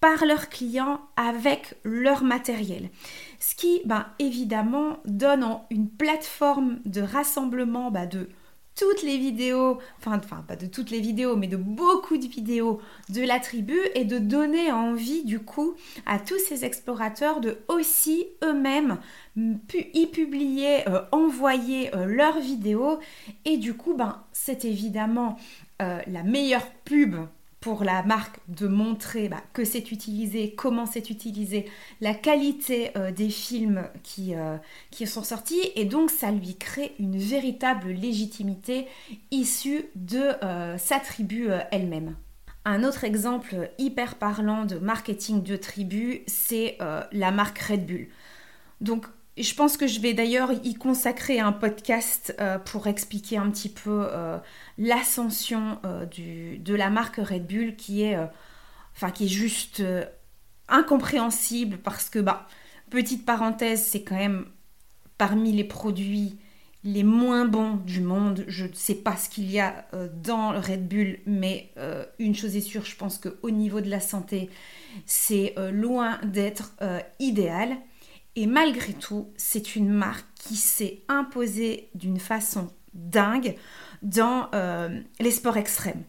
par 0.00 0.24
leurs 0.24 0.48
clients 0.48 1.00
avec 1.16 1.74
leur 1.84 2.24
matériel. 2.24 2.88
Ce 3.40 3.54
qui, 3.54 3.82
ben, 3.84 4.06
évidemment, 4.18 5.00
donne 5.04 5.44
une 5.68 5.90
plateforme 5.90 6.78
de 6.86 7.02
rassemblement 7.02 7.90
ben, 7.90 8.06
de 8.06 8.30
toutes 8.76 9.02
les 9.02 9.18
vidéos, 9.18 9.78
enfin, 9.98 10.20
enfin 10.22 10.44
pas 10.46 10.56
de 10.56 10.66
toutes 10.66 10.90
les 10.90 11.00
vidéos, 11.00 11.36
mais 11.36 11.46
de 11.46 11.56
beaucoup 11.56 12.16
de 12.16 12.26
vidéos 12.26 12.80
de 13.08 13.22
la 13.22 13.38
tribu 13.38 13.76
et 13.94 14.04
de 14.04 14.18
donner 14.18 14.72
envie 14.72 15.24
du 15.24 15.40
coup 15.40 15.74
à 16.06 16.18
tous 16.18 16.38
ces 16.38 16.64
explorateurs 16.64 17.40
de 17.40 17.58
aussi 17.68 18.26
eux-mêmes 18.42 18.98
y 19.36 20.06
publier, 20.06 20.88
euh, 20.88 21.02
envoyer 21.12 21.94
euh, 21.94 22.06
leurs 22.06 22.40
vidéos. 22.40 22.98
Et 23.44 23.56
du 23.56 23.74
coup 23.74 23.94
ben, 23.94 24.24
c'est 24.32 24.64
évidemment 24.64 25.38
euh, 25.82 26.00
la 26.06 26.22
meilleure 26.22 26.70
pub 26.84 27.16
pour 27.64 27.82
la 27.82 28.02
marque 28.02 28.40
de 28.48 28.66
montrer 28.66 29.30
bah, 29.30 29.42
que 29.54 29.64
c'est 29.64 29.90
utilisé, 29.90 30.54
comment 30.54 30.84
c'est 30.84 31.08
utilisé, 31.08 31.64
la 32.02 32.12
qualité 32.12 32.90
euh, 32.94 33.10
des 33.10 33.30
films 33.30 33.88
qui, 34.02 34.34
euh, 34.34 34.58
qui 34.90 35.06
sont 35.06 35.22
sortis 35.22 35.72
et 35.74 35.86
donc 35.86 36.10
ça 36.10 36.30
lui 36.30 36.56
crée 36.56 36.94
une 36.98 37.16
véritable 37.16 37.88
légitimité 37.88 38.86
issue 39.30 39.86
de 39.94 40.32
euh, 40.44 40.76
sa 40.76 41.00
tribu 41.00 41.48
elle-même. 41.70 42.16
Un 42.66 42.84
autre 42.84 43.02
exemple 43.02 43.70
hyper 43.78 44.16
parlant 44.16 44.66
de 44.66 44.76
marketing 44.76 45.42
de 45.42 45.56
tribu, 45.56 46.22
c'est 46.26 46.76
la 47.12 47.30
marque 47.30 47.58
Red 47.58 47.86
Bull. 47.86 48.08
Donc 48.80 49.06
je 49.42 49.54
pense 49.54 49.76
que 49.76 49.86
je 49.86 50.00
vais 50.00 50.14
d'ailleurs 50.14 50.52
y 50.64 50.74
consacrer 50.74 51.40
un 51.40 51.52
podcast 51.52 52.34
euh, 52.40 52.58
pour 52.58 52.86
expliquer 52.86 53.36
un 53.36 53.50
petit 53.50 53.68
peu 53.68 54.06
euh, 54.08 54.38
l'ascension 54.78 55.78
euh, 55.84 56.06
de 56.06 56.74
la 56.74 56.88
marque 56.88 57.16
Red 57.16 57.46
Bull 57.46 57.74
qui 57.74 58.02
est, 58.02 58.16
enfin, 58.94 59.10
qui 59.10 59.24
est 59.24 59.28
juste 59.28 59.82
incompréhensible 60.68 61.78
parce 61.78 62.08
que, 62.10 62.20
bah, 62.20 62.46
petite 62.90 63.26
parenthèse, 63.26 63.82
c'est 63.82 64.02
quand 64.02 64.16
même 64.16 64.46
parmi 65.18 65.52
les 65.52 65.64
produits 65.64 66.38
les 66.86 67.02
moins 67.02 67.46
bons 67.46 67.76
du 67.76 68.02
monde. 68.02 68.44
Je 68.46 68.66
ne 68.66 68.74
sais 68.74 68.94
pas 68.94 69.16
ce 69.16 69.30
qu'il 69.30 69.50
y 69.50 69.58
a 69.58 69.86
dans 70.22 70.50
Red 70.50 70.86
Bull, 70.86 71.18
mais 71.24 71.72
une 72.18 72.34
chose 72.34 72.56
est 72.56 72.60
sûre, 72.60 72.84
je 72.84 72.94
pense 72.94 73.16
qu'au 73.16 73.50
niveau 73.50 73.80
de 73.80 73.88
la 73.88 74.00
santé, 74.00 74.50
c'est 75.06 75.54
loin 75.72 76.20
d'être 76.24 76.74
idéal. 77.18 77.78
Et 78.36 78.46
malgré 78.46 78.92
tout, 78.92 79.28
c'est 79.36 79.76
une 79.76 79.90
marque 79.90 80.26
qui 80.34 80.56
s'est 80.56 81.02
imposée 81.08 81.88
d'une 81.94 82.18
façon 82.18 82.68
dingue 82.94 83.56
dans 84.02 84.48
euh, 84.54 85.00
les 85.20 85.30
sports 85.30 85.56
extrêmes. 85.56 86.02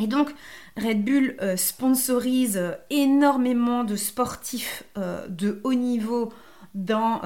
Et 0.00 0.06
donc, 0.06 0.32
Red 0.76 1.04
Bull 1.04 1.36
euh, 1.40 1.56
sponsorise 1.56 2.60
énormément 2.90 3.82
de 3.82 3.96
sportifs 3.96 4.84
euh, 4.96 5.26
de 5.28 5.60
haut 5.64 5.74
niveau 5.74 6.32
dans 6.74 7.22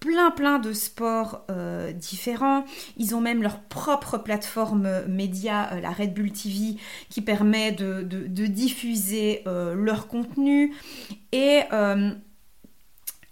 plein 0.00 0.30
plein 0.32 0.58
de 0.58 0.72
sports 0.72 1.46
différents. 1.94 2.64
Ils 2.96 3.14
ont 3.14 3.20
même 3.20 3.40
leur 3.42 3.60
propre 3.60 4.18
plateforme 4.18 5.04
média, 5.06 5.78
la 5.80 5.90
Red 5.90 6.14
Bull 6.14 6.32
TV, 6.32 6.76
qui 7.08 7.20
permet 7.20 7.70
de, 7.70 8.02
diffuser 8.46 9.44
leur 9.44 10.08
contenu. 10.08 10.74
Et 11.30 11.60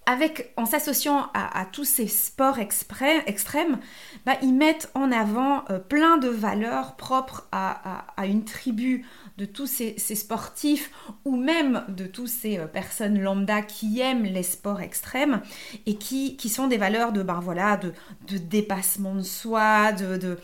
avec, 0.06 0.52
en 0.56 0.66
s'associant 0.66 1.28
à, 1.34 1.64
tous 1.72 1.84
ces 1.84 2.06
sports 2.06 2.58
extrêmes, 2.58 3.78
bah, 4.26 4.34
ils 4.42 4.54
mettent 4.54 4.90
en 4.94 5.10
avant 5.10 5.64
euh, 5.70 5.78
plein 5.78 6.18
de 6.18 6.28
valeurs 6.28 6.96
propres 6.96 7.46
à, 7.52 8.04
à 8.16 8.26
une 8.26 8.44
tribu 8.44 9.04
de 9.36 9.44
tous 9.46 9.66
ces, 9.66 9.96
sportifs 9.98 10.92
ou 11.24 11.36
même 11.36 11.84
de 11.88 12.06
toutes 12.06 12.28
ces 12.28 12.58
euh, 12.58 12.66
personnes 12.66 13.20
lambda 13.20 13.62
qui 13.62 14.00
aiment 14.00 14.24
les 14.24 14.44
sports 14.44 14.80
extrêmes 14.80 15.42
et 15.86 15.96
qui, 15.96 16.36
qui 16.36 16.48
sont 16.48 16.68
des 16.68 16.76
valeurs 16.76 17.12
de, 17.12 17.22
ben 17.22 17.40
voilà, 17.40 17.76
de, 17.76 17.92
de 18.28 18.38
dépassement 18.38 19.16
de 19.16 19.22
soi, 19.22 19.92
de, 19.92 20.38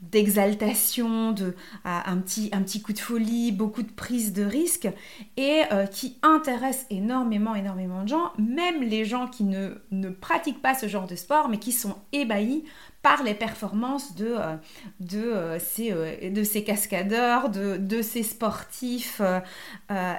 d'exaltation, 0.00 1.32
de, 1.32 1.56
un, 1.84 2.18
petit, 2.18 2.50
un 2.52 2.62
petit 2.62 2.82
coup 2.82 2.92
de 2.92 3.00
folie, 3.00 3.50
beaucoup 3.50 3.82
de 3.82 3.90
prise 3.90 4.32
de 4.32 4.44
risque 4.44 4.88
et 5.36 5.62
euh, 5.72 5.86
qui 5.86 6.18
intéressent 6.22 6.86
énormément, 6.90 7.54
énormément 7.56 8.04
de 8.04 8.08
gens, 8.08 8.32
même 8.38 8.82
les 8.82 9.04
gens 9.04 9.26
qui 9.26 9.42
ne, 9.42 9.70
ne 9.90 10.08
pratiquent 10.08 10.62
pas 10.62 10.74
ce 10.74 10.86
genre 10.86 11.08
de 11.08 11.16
sport 11.16 11.48
mais 11.48 11.58
qui 11.58 11.72
sont 11.72 11.96
ébahis 12.12 12.64
les 13.24 13.34
performances 13.34 14.14
de, 14.14 14.34
euh, 14.36 14.56
euh, 15.14 15.58
ces, 15.58 15.92
euh, 15.92 16.30
de 16.30 16.42
ces 16.42 16.64
cascadeurs, 16.64 17.48
de, 17.50 17.76
de 17.76 18.02
ces 18.02 18.22
sportifs, 18.22 19.20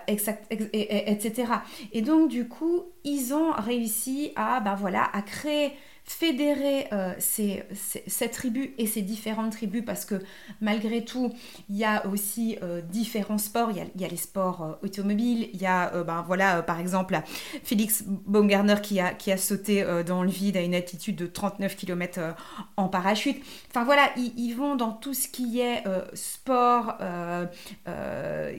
etc. 0.07 1.45
Et 1.91 2.01
donc 2.01 2.29
du 2.29 2.47
coup, 2.47 2.83
ils 3.03 3.33
ont 3.33 3.51
réussi 3.51 4.31
à, 4.35 4.59
ben 4.59 4.75
voilà, 4.75 5.09
à 5.13 5.21
créer 5.21 5.73
fédérer 6.07 6.87
euh, 6.93 7.13
cette 7.19 8.31
tribu 8.31 8.73
et 8.77 8.87
ces 8.87 9.01
différentes 9.01 9.51
tribus 9.51 9.83
parce 9.85 10.05
que 10.05 10.15
malgré 10.61 11.03
tout, 11.03 11.33
il 11.69 11.75
y 11.75 11.83
a 11.83 12.07
aussi 12.07 12.57
euh, 12.63 12.81
différents 12.81 13.37
sports. 13.37 13.71
Il 13.71 14.01
y 14.01 14.05
a, 14.05 14.07
les 14.07 14.15
sports 14.15 14.63
euh, 14.63 14.85
automobiles, 14.85 15.49
il 15.53 15.61
y 15.61 15.65
a, 15.65 16.03
ben 16.03 16.23
voilà, 16.25 16.61
par 16.61 16.79
exemple, 16.79 17.19
Félix 17.63 18.05
Baumgartner 18.05 18.75
qui 18.81 19.01
a, 19.01 19.13
qui 19.13 19.33
a 19.33 19.37
sauté 19.37 19.85
dans 20.05 20.23
le 20.23 20.29
vide 20.29 20.55
à 20.55 20.61
une 20.61 20.73
altitude 20.73 21.17
de 21.17 21.27
39 21.27 21.75
km 21.75 22.35
en 22.77 22.87
parachute. 22.87 23.43
Enfin 23.69 23.83
voilà, 23.83 24.09
ils, 24.15 24.53
vont 24.53 24.75
dans 24.75 24.93
tout 24.93 25.13
ce 25.13 25.27
qui 25.27 25.59
est 25.59 25.83
sport 26.13 26.97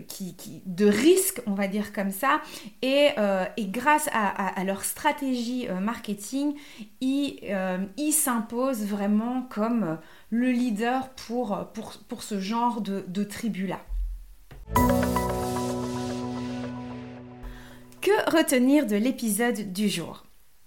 qui, 0.06 0.62
de 0.66 0.86
risque, 0.86 1.40
on 1.46 1.54
va 1.54 1.66
dire 1.66 1.92
comme 1.92 2.10
ça. 2.10 2.42
Et, 2.82 3.08
et 3.56 3.66
grâce 3.66 4.08
à, 4.12 4.60
à 4.60 4.64
leur 4.64 4.84
stratégie 4.84 5.66
marketing, 5.80 6.54
ils 7.00 7.37
euh, 7.44 7.78
il 7.96 8.12
s'impose 8.12 8.84
vraiment 8.84 9.42
comme 9.42 9.98
le 10.30 10.50
leader 10.50 11.10
pour, 11.10 11.66
pour, 12.08 12.22
ce 12.22 12.40
genre 12.40 12.80
de, 12.80 13.24
tribu-là. 13.24 13.80
Que 18.00 18.30
retenir 18.36 18.86
de 18.86 18.96
l'épisode 18.96 19.72
du 19.72 19.88
jour? 19.88 20.24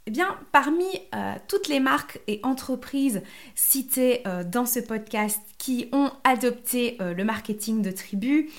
Eh 0.07 0.11
bien, 0.11 0.35
parmi 0.51 0.85
euh, 1.13 1.35
toutes 1.47 1.67
les 1.67 1.79
marques 1.79 2.19
et 2.27 2.39
entreprises 2.43 3.21
citées 3.55 4.21
euh, 4.25 4.43
dans 4.43 4.65
ce 4.65 4.79
podcast 4.79 5.39
qui 5.57 5.89
ont 5.91 6.11
adopté 6.23 6.97
le 6.99 7.23
marketing 7.23 7.81
de 7.81 7.91
tribu, 7.91 8.49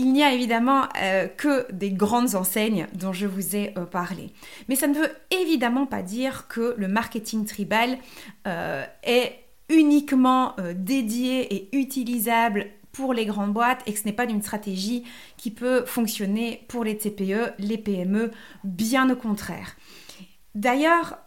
il 0.00 0.14
n'y 0.14 0.22
a 0.22 0.32
évidemment 0.32 0.84
euh, 0.96 1.28
que 1.28 1.70
des 1.72 1.90
grandes 1.90 2.34
enseignes 2.34 2.86
dont 2.94 3.12
je 3.12 3.26
vous 3.26 3.54
ai 3.54 3.74
euh, 3.76 3.84
parlé. 3.84 4.32
Mais 4.68 4.74
ça 4.74 4.86
ne 4.86 4.94
veut 4.94 5.10
évidemment 5.30 5.84
pas 5.84 6.00
dire 6.00 6.48
que 6.48 6.74
le 6.78 6.88
marketing 6.88 7.44
tribal 7.44 7.98
euh, 8.46 8.82
est 9.02 9.40
uniquement 9.68 10.56
dédié 10.74 11.54
et 11.54 11.76
utilisable 11.76 12.66
pour 12.92 13.12
les 13.12 13.26
grandes 13.26 13.52
boîtes 13.52 13.82
et 13.86 13.92
que 13.92 13.98
ce 14.00 14.04
n'est 14.04 14.12
pas 14.12 14.24
une 14.24 14.42
stratégie 14.42 15.04
qui 15.36 15.52
peut 15.52 15.84
fonctionner 15.84 16.64
pour 16.66 16.82
les 16.82 16.96
TPE, 16.96 17.52
les 17.58 17.78
PME, 17.78 18.32
bien 18.64 19.08
au 19.10 19.14
contraire. 19.14 19.76
D'ailleurs, 20.56 21.18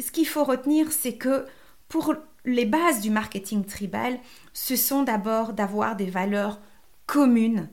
ce 0.00 0.10
qu'il 0.10 0.26
faut 0.26 0.42
retenir, 0.42 0.90
c'est 0.90 1.12
que 1.12 1.44
pour 1.88 2.14
les 2.44 2.64
bases 2.64 3.02
du 3.02 3.10
marketing 3.10 3.64
tribal, 3.64 4.18
ce 4.52 4.74
sont 4.74 5.04
d'abord 5.04 5.52
d'avoir 5.52 5.94
des 5.94 6.10
valeurs 6.10 6.58
communes 7.06 7.68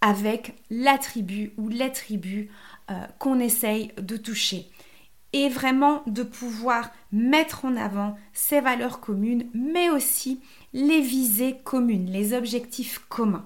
avec 0.00 0.54
la 0.70 0.98
tribu 0.98 1.52
ou 1.56 1.68
les 1.68 1.92
tribus 1.92 2.48
euh, 2.90 2.94
qu'on 3.18 3.40
essaye 3.40 3.92
de 4.00 4.16
toucher. 4.16 4.66
Et 5.34 5.48
vraiment 5.50 6.02
de 6.06 6.22
pouvoir 6.22 6.90
mettre 7.12 7.66
en 7.66 7.76
avant 7.76 8.16
ces 8.32 8.60
valeurs 8.60 9.00
communes, 9.00 9.46
mais 9.52 9.90
aussi 9.90 10.40
les 10.72 11.00
visées 11.00 11.58
communes, 11.64 12.10
les 12.10 12.32
objectifs 12.32 13.00
communs. 13.08 13.44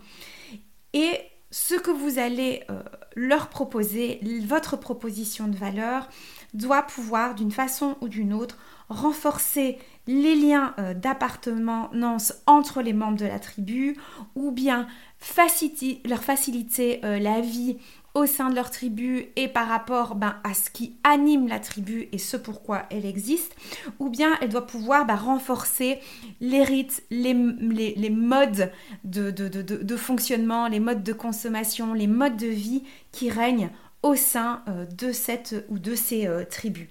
Et 0.92 1.18
ce 1.50 1.74
que 1.74 1.90
vous 1.90 2.18
allez 2.18 2.62
euh, 2.70 2.82
leur 3.16 3.48
proposer, 3.48 4.20
votre 4.46 4.76
proposition 4.76 5.48
de 5.48 5.56
valeur, 5.56 6.08
doit 6.54 6.82
pouvoir 6.82 7.34
d'une 7.34 7.50
façon 7.50 7.96
ou 8.00 8.08
d'une 8.08 8.32
autre 8.32 8.58
renforcer 8.88 9.78
les 10.06 10.34
liens 10.34 10.74
euh, 10.78 10.94
d'appartenance 10.94 12.34
entre 12.46 12.82
les 12.82 12.92
membres 12.92 13.18
de 13.18 13.26
la 13.26 13.38
tribu 13.38 13.96
ou 14.34 14.50
bien 14.50 14.86
faciliter, 15.22 16.00
leur 16.04 16.22
faciliter 16.22 17.00
euh, 17.04 17.18
la 17.20 17.40
vie 17.40 17.76
au 18.14 18.26
sein 18.26 18.50
de 18.50 18.56
leur 18.56 18.70
tribu 18.70 19.28
et 19.36 19.48
par 19.48 19.68
rapport 19.68 20.16
ben, 20.16 20.36
à 20.44 20.52
ce 20.52 20.68
qui 20.68 20.96
anime 21.04 21.48
la 21.48 21.60
tribu 21.60 22.08
et 22.12 22.18
ce 22.18 22.36
pourquoi 22.36 22.82
elle 22.90 23.06
existe, 23.06 23.54
ou 24.00 24.10
bien 24.10 24.36
elle 24.40 24.50
doit 24.50 24.66
pouvoir 24.66 25.06
ben, 25.06 25.14
renforcer 25.14 26.00
les 26.40 26.62
rites, 26.64 27.04
les, 27.10 27.32
les, 27.32 28.10
modes 28.10 28.70
de, 29.04 29.30
de, 29.30 29.96
fonctionnement, 29.96 30.66
les 30.66 30.80
modes 30.80 31.04
de 31.04 31.12
consommation, 31.12 31.94
les 31.94 32.08
modes 32.08 32.36
de 32.36 32.48
vie 32.48 32.82
qui 33.12 33.30
règnent 33.30 33.70
au 34.02 34.16
sein 34.16 34.62
euh, 34.68 34.84
de 34.86 35.12
cette 35.12 35.64
ou 35.68 35.78
de 35.78 35.94
ces 35.94 36.26
euh, 36.26 36.44
tribus. 36.44 36.88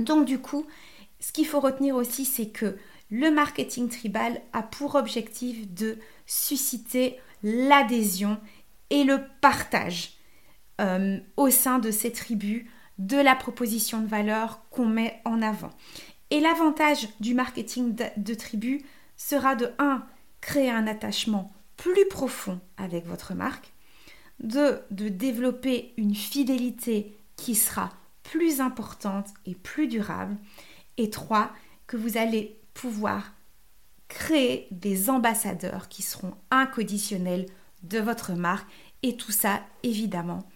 Donc 0.00 0.24
du 0.24 0.38
coup, 0.38 0.66
ce 1.20 1.32
qu'il 1.32 1.46
faut 1.46 1.60
retenir 1.60 1.94
aussi, 1.94 2.24
c'est 2.24 2.48
que 2.48 2.76
le 3.10 3.30
marketing 3.30 3.90
tribal 3.90 4.40
a 4.54 4.62
pour 4.62 4.94
objectif 4.94 5.70
de 5.72 5.98
susciter 6.26 7.18
l'adhésion 7.42 8.40
et 8.90 9.04
le 9.04 9.20
partage 9.40 10.14
euh, 10.80 11.18
au 11.36 11.50
sein 11.50 11.78
de 11.78 11.90
ces 11.90 12.12
tribus 12.12 12.66
de 12.98 13.16
la 13.16 13.34
proposition 13.34 14.00
de 14.00 14.06
valeur 14.06 14.60
qu'on 14.70 14.86
met 14.86 15.20
en 15.24 15.42
avant. 15.42 15.70
Et 16.30 16.40
l'avantage 16.40 17.08
du 17.20 17.34
marketing 17.34 17.94
de, 17.94 18.04
de 18.16 18.34
tribu 18.34 18.82
sera 19.16 19.54
de 19.54 19.70
1. 19.78 20.04
créer 20.40 20.70
un 20.70 20.86
attachement 20.86 21.52
plus 21.76 22.06
profond 22.08 22.60
avec 22.76 23.06
votre 23.06 23.34
marque, 23.34 23.72
2. 24.40 24.80
de 24.90 25.08
développer 25.08 25.94
une 25.96 26.14
fidélité 26.14 27.16
qui 27.36 27.54
sera 27.54 27.90
plus 28.22 28.60
importante 28.60 29.28
et 29.46 29.54
plus 29.54 29.88
durable, 29.88 30.36
et 30.96 31.10
3. 31.10 31.50
que 31.86 31.96
vous 31.96 32.16
allez 32.16 32.60
pouvoir 32.74 33.32
créer 34.12 34.68
des 34.70 35.08
ambassadeurs 35.08 35.88
qui 35.88 36.02
seront 36.02 36.34
inconditionnels 36.50 37.46
de 37.82 37.98
votre 37.98 38.32
marque 38.32 38.70
et 39.02 39.16
tout 39.16 39.32
ça 39.32 39.62
évidemment 39.82 40.46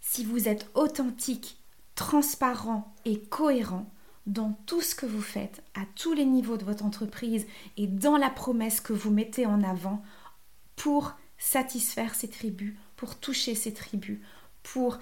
si 0.00 0.24
vous 0.24 0.48
êtes 0.48 0.68
authentique, 0.74 1.58
transparent 1.94 2.92
et 3.04 3.20
cohérent 3.20 3.86
dans 4.26 4.58
tout 4.66 4.80
ce 4.80 4.94
que 4.94 5.06
vous 5.06 5.20
faites 5.20 5.62
à 5.74 5.82
tous 5.94 6.14
les 6.14 6.24
niveaux 6.24 6.56
de 6.56 6.64
votre 6.64 6.84
entreprise 6.84 7.46
et 7.76 7.86
dans 7.86 8.16
la 8.16 8.30
promesse 8.30 8.80
que 8.80 8.94
vous 8.94 9.10
mettez 9.10 9.44
en 9.46 9.62
avant 9.62 10.02
pour 10.74 11.12
satisfaire 11.36 12.14
ces 12.14 12.28
tribus, 12.28 12.74
pour 12.96 13.18
toucher 13.18 13.54
ces 13.54 13.74
tribus, 13.74 14.20
pour 14.62 14.98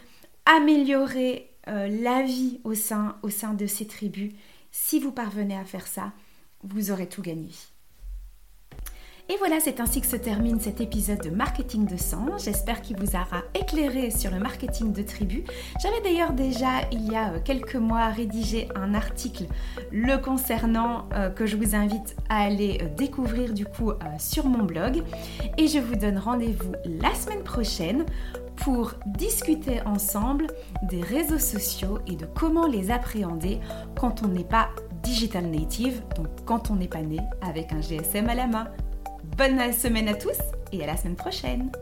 améliorer 0.46 1.51
euh, 1.68 1.88
la 2.03 2.23
vie 2.23 2.61
au 2.64 2.75
sein, 2.75 3.18
au 3.23 3.31
sein 3.31 3.55
de 3.55 3.66
ces 3.66 3.87
tribus. 3.87 4.33
Si 4.73 4.99
vous 4.99 5.12
parvenez 5.12 5.57
à 5.57 5.64
faire 5.64 5.87
ça, 5.87 6.12
vous 6.64 6.90
aurez 6.90 7.09
tout 7.09 7.23
gagné. 7.23 7.51
Et 9.31 9.37
voilà, 9.38 9.61
c'est 9.61 9.79
ainsi 9.79 10.01
que 10.01 10.09
se 10.09 10.16
termine 10.16 10.59
cet 10.59 10.81
épisode 10.81 11.23
de 11.23 11.31
Marketing 11.31 11.87
de 11.87 11.97
sang. 11.97 12.37
J'espère 12.37 12.83
qu'il 12.83 12.97
vous 12.97 13.14
aura 13.14 13.45
éclairé 13.55 14.11
sur 14.11 14.33
le 14.33 14.40
marketing 14.40 14.93
de 14.93 15.03
tribu. 15.03 15.45
J'avais 15.81 16.01
d'ailleurs 16.01 16.33
déjà, 16.33 16.81
il 16.90 17.09
y 17.09 17.14
a 17.14 17.35
euh, 17.35 17.38
quelques 17.38 17.77
mois, 17.77 18.09
rédigé 18.09 18.66
un 18.75 18.93
article 18.93 19.45
le 19.93 20.16
concernant 20.16 21.09
euh, 21.14 21.31
que 21.31 21.47
je 21.47 21.57
vous 21.57 21.77
invite 21.77 22.16
à 22.29 22.43
aller 22.43 22.81
euh, 22.83 22.88
découvrir 22.97 23.55
du 23.55 23.66
coup 23.66 23.93
sur 24.19 24.47
mon 24.47 24.64
blog. 24.64 25.05
Et 25.59 25.69
je 25.69 25.79
vous 25.79 25.95
donne 25.95 26.19
rendez-vous 26.19 26.73
la 26.85 27.14
semaine 27.14 27.45
prochaine 27.45 28.07
pour 28.57 28.95
discuter 29.07 29.81
ensemble 29.83 30.49
des 30.83 31.03
réseaux 31.03 31.38
sociaux 31.38 32.01
et 32.09 32.16
de 32.16 32.27
comment 32.27 32.66
les 32.66 32.90
appréhender 32.90 33.61
quand 33.97 34.25
on 34.25 34.29
n'est 34.29 34.43
pas 34.43 34.71
digital 35.05 35.47
native, 35.47 36.03
donc 36.16 36.27
quand 36.45 36.73
on 36.73 36.75
n'est 36.75 36.88
pas 36.88 37.03
né 37.03 37.21
avec 37.43 37.73
un 37.73 37.81
GSM 37.81 38.29
à 38.29 38.35
la 38.35 38.49
main. 38.49 38.66
Bonne 39.40 39.72
semaine 39.72 40.09
à 40.09 40.12
tous 40.12 40.37
et 40.70 40.85
à 40.85 40.87
la 40.87 40.98
semaine 40.98 41.16
prochaine 41.16 41.72